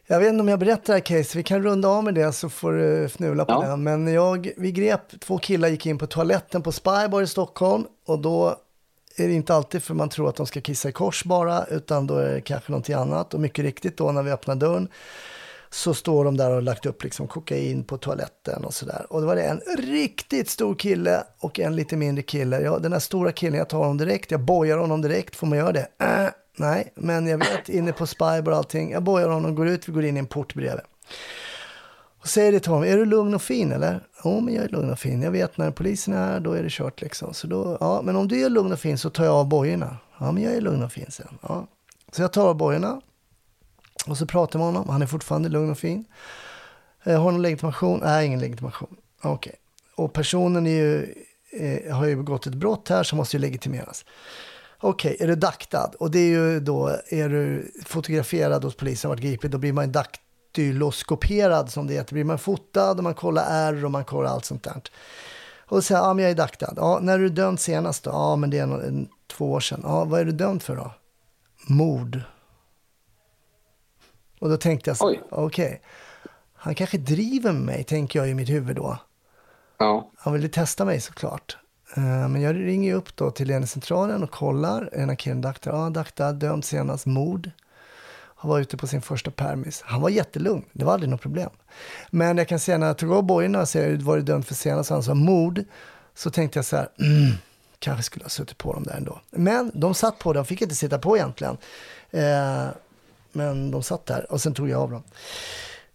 Jag 0.08 0.20
vet 0.20 0.30
inte 0.30 0.42
om 0.42 0.48
jag 0.48 0.60
berättar 0.60 0.94
det 0.94 0.94
här 0.94 1.00
case, 1.24 1.38
vi 1.38 1.44
kan 1.44 1.64
runda 1.64 1.88
av 1.88 2.04
med 2.04 2.14
det 2.16 2.34
så 2.34 2.50
får 2.50 2.72
du 2.72 3.06
fnula 3.06 3.46
på 3.46 3.54
Ja. 3.54 3.62
den. 3.68 3.84
Men 3.84 4.08
jag, 4.14 4.52
vi 4.58 4.72
grep, 4.72 5.20
två 5.20 5.38
killar 5.38 5.68
gick 5.68 5.86
in 5.86 5.98
på 5.98 6.08
toaletten 6.08 6.62
på 6.62 6.72
Spybar 6.72 7.22
i 7.22 7.28
Stockholm 7.28 7.84
och 8.06 8.20
då 8.20 8.56
är 9.18 9.28
det 9.28 9.34
inte 9.34 9.56
alltid 9.56 9.84
för 9.84 9.94
man 9.94 10.10
tror 10.10 10.30
att 10.30 10.36
de 10.36 10.46
ska 10.46 10.62
kissa 10.62 10.90
i 10.90 10.92
kors 10.92 11.24
bara, 11.24 11.66
utan 11.66 12.08
då 12.08 12.16
är 12.18 12.34
det 12.34 12.42
kanske 12.42 12.72
någonting 12.72 12.96
annat. 12.96 13.34
Och 13.34 13.40
mycket 13.40 13.66
riktigt 13.66 13.98
då 13.98 14.12
när 14.12 14.24
vi 14.24 14.32
öppnar 14.32 14.56
dörren 14.56 14.88
så 15.70 15.94
står 15.94 16.26
de 16.26 16.38
där 16.38 16.50
och 16.50 16.56
har 16.56 16.62
lagt 16.62 16.86
upp 16.86 17.04
liksom 17.04 17.28
kokain 17.28 17.84
på 17.84 17.98
toaletten 17.98 18.66
och 18.66 18.74
sådär. 18.74 19.06
Och 19.10 19.22
det 19.22 19.28
var 19.28 19.36
det 19.36 19.44
en 19.44 19.62
riktigt 19.78 20.50
stor 20.50 20.76
kille 20.76 21.24
och 21.40 21.60
en 21.60 21.76
lite 21.76 21.96
mindre 21.96 22.22
kille. 22.22 22.62
Ja, 22.62 22.80
den 22.80 22.94
här 22.94 23.00
stora 23.00 23.32
killen, 23.32 23.58
jag 23.58 23.70
tar 23.70 23.78
honom 23.78 23.98
direkt, 23.98 24.32
jag 24.32 24.42
bojar 24.42 24.78
honom 24.78 25.02
direkt, 25.02 25.36
får 25.36 25.48
man 25.48 25.58
göra 25.58 25.72
det? 25.72 25.88
Äh, 26.00 26.30
nej, 26.58 26.94
men 26.96 27.28
jag 27.28 27.38
vet, 27.38 27.70
inne 27.70 27.92
på 27.92 28.08
Spybar 28.08 28.50
och 28.50 28.58
allting, 28.58 28.92
jag 28.92 29.04
bojar 29.04 29.30
honom, 29.30 29.56
går 29.56 29.68
ut, 29.68 29.88
vi 29.88 29.94
går 29.94 30.06
in 30.06 30.18
i 30.18 30.20
en 30.20 30.28
port 30.28 30.54
bredvid. 30.54 30.82
Och 32.22 32.28
säger 32.28 32.52
det 32.52 32.60
till 32.60 32.72
honom, 32.72 32.90
är 32.90 32.98
du 32.98 33.06
lugn 33.06 33.34
och 33.34 33.42
fin 33.42 33.72
eller? 33.72 34.04
Jo, 34.24 34.40
men 34.40 34.54
jag 34.54 34.64
är 34.64 34.70
lugn 34.70 34.90
och 34.90 35.00
fin. 35.00 35.22
Jag 35.22 35.32
vet 35.32 35.58
när 35.58 35.72
polisen 35.72 36.14
är 36.14 36.18
här, 36.18 36.40
då 36.40 36.54
är 36.54 36.64
det 36.64 36.70
kört 36.70 37.02
liksom. 37.02 37.34
Så 37.34 37.48
då, 37.48 37.78
ja, 37.80 38.02
men 38.04 38.16
om 38.16 38.28
du 38.28 38.46
är 38.46 38.50
lugn 38.50 38.72
och 38.72 38.80
fin 38.80 38.98
så 38.98 39.10
tar 39.10 39.26
jag 39.26 39.34
av 39.34 39.48
bojorna. 39.48 39.98
Ja, 40.20 40.32
men 40.32 40.44
jag 40.44 40.54
är 40.54 40.62
lugn 40.62 40.84
och 40.84 40.92
fin 40.92 41.06
sen. 41.10 41.38
Ja. 41.42 41.68
Så 42.12 42.22
jag 42.22 42.34
tar 42.34 42.48
av 42.48 42.56
bojorna 42.56 43.02
och 44.06 44.18
så 44.18 44.26
pratar 44.26 44.60
man 44.60 44.68
med 44.68 44.76
honom. 44.76 44.92
Han 44.92 45.02
är 45.02 45.06
fortfarande 45.06 45.50
lugn 45.50 45.70
och 45.70 45.78
fin. 45.78 46.06
Eh, 47.04 47.22
har 47.24 47.32
någon 47.32 47.42
legitimation? 47.42 48.00
Nej, 48.04 48.26
ingen 48.26 48.40
legitimation. 48.40 48.96
Okej. 49.22 49.34
Okay. 49.34 49.54
Och 49.96 50.14
personen 50.14 50.68
är 50.68 50.72
ju, 50.72 51.14
eh, 51.52 51.96
har 51.96 52.06
ju 52.06 52.16
begått 52.16 52.48
ett 52.48 52.54
brott 52.54 52.90
här 52.90 53.04
som 53.04 53.18
måste 53.18 53.38
ju 53.38 53.42
legitimeras. 53.42 54.06
Okej, 54.80 55.14
okay, 55.14 55.24
är 55.24 55.28
du 55.28 55.36
daktad? 55.36 55.92
Och 56.00 56.12
det 56.12 56.20
är 56.20 56.30
ju 56.30 56.60
då, 56.60 56.88
är 57.10 57.30
du 57.30 57.72
fotograferad 57.86 58.64
hos 58.64 58.76
polisen 58.76 59.12
och 59.12 59.18
varit 59.18 59.24
gripen, 59.24 59.52
då 59.52 59.58
blir 59.58 59.74
man 59.74 59.92
daktyloskoperad 59.92 61.72
som 61.72 61.88
det 61.88 61.94
heter. 61.94 62.14
Blir 62.14 62.24
man 62.24 62.40
fotad 62.40 62.98
och 62.98 63.04
man 63.04 63.14
kollar 63.14 63.46
ärr 63.50 63.86
och 63.86 63.92
man 63.92 64.06
kollar 64.06 64.30
allt 64.30 64.46
sånt 64.46 64.64
där. 64.64 64.82
Och 65.68 65.78
så 65.78 65.82
säger 65.82 66.02
ja 66.02 66.14
men 66.14 66.24
jag 66.24 66.32
är 66.32 66.36
daktad. 66.36 66.74
Ja, 66.76 67.00
när 67.02 67.14
är 67.14 67.20
du 67.20 67.30
dömd 67.30 67.60
senast 67.60 68.04
då? 68.04 68.10
Ja, 68.12 68.36
men 68.36 68.50
det 68.50 68.58
är 68.58 68.64
en, 68.64 68.72
en, 68.72 69.10
två 69.28 69.52
år 69.52 69.60
sedan. 69.60 69.82
Ja, 69.84 70.06
vad 70.06 70.20
är 70.20 70.26
du 70.26 70.32
dömd 70.32 70.64
för 70.64 70.76
då? 70.76 70.92
Mord. 71.68 72.22
Och 74.40 74.50
då 74.50 74.58
tänkte 74.58 74.90
jag 74.90 74.98
så, 74.98 75.16
okej. 75.30 75.82
Han 76.56 76.76
kanske 76.76 76.98
driver 76.98 77.52
med 77.52 77.62
mig, 77.62 77.84
tänker 77.84 78.20
jag 78.20 78.30
i 78.30 78.34
mitt 78.34 78.50
huvud 78.50 78.76
då. 78.76 78.98
Ja, 79.78 80.12
Han 80.18 80.34
ville 80.34 80.50
testa 80.50 80.86
mig 80.86 81.02
såklart. 81.02 81.58
Eh, 81.96 82.04
Men 82.30 82.42
jag 82.42 82.56
ringer 82.56 82.94
upp 82.96 83.16
då 83.16 83.32
till 83.32 83.48
ledningscentralen 83.48 84.24
och 84.24 84.32
kollar. 84.32 84.90
En 84.94 85.10
av 85.10 85.16
killen 85.16 85.42
daktad, 85.42 85.70
ja 85.70 85.90
daktad, 85.90 86.32
dömd 86.34 86.66
senast, 86.66 87.06
mord. 87.06 87.52
Han 88.40 88.50
var 88.52 88.60
ute 88.60 88.78
på 88.78 88.88
sin 88.88 89.02
första 89.02 89.32
permis. 89.32 89.82
Han 89.86 90.02
var 90.02 90.10
jättelugn, 90.10 90.66
det 90.74 90.86
var 90.86 90.94
aldrig 90.94 91.10
något 91.10 91.22
problem. 91.22 91.50
Men 92.10 92.38
jag 92.38 92.48
kan 92.48 92.60
säga 92.60 92.78
när 92.78 92.88
jag 92.88 92.98
tog 92.98 93.12
av 93.12 93.24
bojorna 93.24 93.62
och 93.62 93.70
säger 93.70 93.98
vad 93.98 94.16
är 94.16 94.20
du 94.20 94.26
dömd 94.26 94.48
för 94.48 94.56
senast, 94.56 94.90
han 94.90 95.04
sa 95.04 95.14
mord. 95.14 95.64
Så 96.16 96.30
tänkte 96.32 96.58
jag 96.60 96.66
så 96.66 96.76
här, 96.76 96.90
mm, 97.00 97.32
kanske 97.80 98.04
skulle 98.04 98.26
ha 98.26 98.30
suttit 98.30 98.58
på 98.58 98.74
dem 98.74 98.84
där 98.84 98.94
ändå. 98.98 99.20
Men 99.32 99.72
de 99.74 99.94
satt 99.94 100.20
på, 100.20 100.34
de 100.34 100.46
fick 100.46 100.62
inte 100.62 100.76
sitta 100.76 101.00
på 101.00 101.18
egentligen. 101.18 101.58
Eh, 102.12 102.68
men 103.32 103.72
de 103.72 103.84
satt 103.84 104.06
där 104.06 104.32
och 104.32 104.42
sen 104.42 104.54
tog 104.54 104.70
jag 104.70 104.82
av 104.82 104.92
dem. 104.92 105.04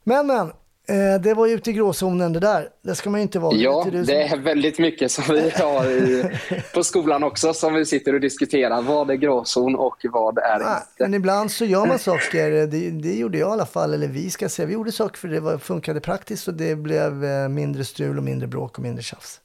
Men 0.04 0.26
men, 0.26 0.52
eh, 0.88 1.20
det 1.20 1.34
var 1.34 1.46
ju 1.46 1.54
ute 1.54 1.70
i 1.70 1.72
gråzonen 1.72 2.32
det 2.32 2.40
där. 2.40 2.68
Det 2.82 2.94
ska 2.94 3.10
man 3.10 3.20
ju 3.20 3.22
inte 3.22 3.38
vara. 3.38 3.54
ja 3.54 3.86
det 3.92 4.22
är 4.22 4.36
väldigt 4.36 4.78
mycket 4.78 5.12
som 5.12 5.34
vi 5.34 5.50
har 5.50 5.90
i, 5.90 6.30
på 6.74 6.84
skolan 6.84 7.24
också 7.24 7.54
som 7.54 7.74
vi 7.74 7.86
sitter 7.86 8.14
och 8.14 8.20
diskuterar. 8.20 8.82
Vad 8.82 9.10
är 9.10 9.14
gråzon 9.14 9.76
och 9.76 9.96
vad 10.04 10.38
är 10.38 10.58
Nej, 10.58 10.68
inte? 10.76 10.82
men 10.98 11.14
ibland 11.14 11.50
så 11.50 11.64
gör 11.64 11.86
man 11.86 11.98
saker, 11.98 12.50
det, 12.50 12.90
det 12.90 13.14
gjorde 13.14 13.38
jag 13.38 13.48
i 13.48 13.52
alla 13.52 13.66
fall, 13.66 13.94
eller 13.94 14.08
vi 14.08 14.30
ska 14.30 14.48
säga, 14.48 14.66
vi 14.66 14.72
gjorde 14.72 14.92
saker 14.92 15.18
för 15.18 15.28
det 15.28 15.40
var, 15.40 15.58
funkade 15.58 16.00
praktiskt 16.00 16.48
och 16.48 16.54
det 16.54 16.76
blev 16.76 17.24
eh, 17.24 17.48
mindre 17.48 17.84
strul 17.84 18.18
och 18.18 18.24
mindre 18.24 18.48
bråk 18.48 18.78
och 18.78 18.82
mindre 18.82 19.02
tjafs. 19.02 19.40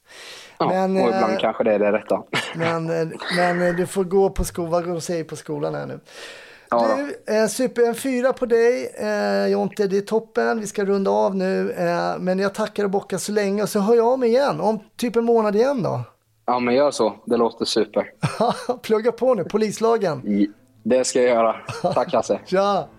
Ja, 0.60 0.70
men, 0.70 0.98
och 0.98 1.08
ibland 1.08 1.34
eh, 1.34 1.40
kanske 1.40 1.64
det 1.64 1.74
är 1.74 1.80
det 1.80 1.92
rätta. 1.92 2.24
Men, 2.56 2.86
men 3.36 3.76
du 3.76 3.88
får 3.88 4.04
gå 4.04 4.30
på 4.30 4.44
skolan, 4.44 4.94
vad 4.94 5.04
säger 5.04 5.24
på 5.24 5.36
skolan 5.36 5.76
här 5.76 5.86
nu. 5.86 6.00
Ja, 6.70 6.98
du, 6.98 7.34
eh, 7.34 7.48
super, 7.48 7.82
en 7.82 7.96
fyra 7.96 8.34
på 8.34 8.46
dig 8.46 8.94
eh, 8.98 9.48
Jonte, 9.48 9.88
det 9.88 9.98
är 9.98 10.02
toppen, 10.02 10.60
vi 10.60 10.68
ska 10.68 10.86
runda 10.86 11.12
av 11.12 11.36
nu. 11.36 11.72
Eh, 11.72 12.20
men 12.20 12.40
jag 12.40 12.54
tackar 12.54 12.84
och 12.84 12.90
bockar 12.90 13.18
så 13.18 13.32
länge 13.32 13.64
och 13.64 13.70
så 13.70 13.80
hör 13.80 13.96
jag 13.96 14.20
mig 14.20 14.30
igen, 14.30 14.62
om 14.62 14.80
typ 14.96 15.16
en 15.16 15.24
månad 15.26 15.56
igen 15.56 15.84
då. 15.84 16.02
ja, 16.46 16.60
men 16.60 16.76
gör 16.76 16.92
så. 16.92 17.16
Det 17.26 17.38
låter 17.38 17.66
super. 17.66 18.12
Plugga 18.82 19.12
på 19.12 19.34
nu, 19.34 19.44
polislagen. 19.44 20.48
Det 20.84 21.04
ska 21.04 21.22
jag 21.22 21.30
göra. 21.30 21.56
Tack 21.94 22.14
Hasse. 22.14 22.40
Tja! 22.46 22.88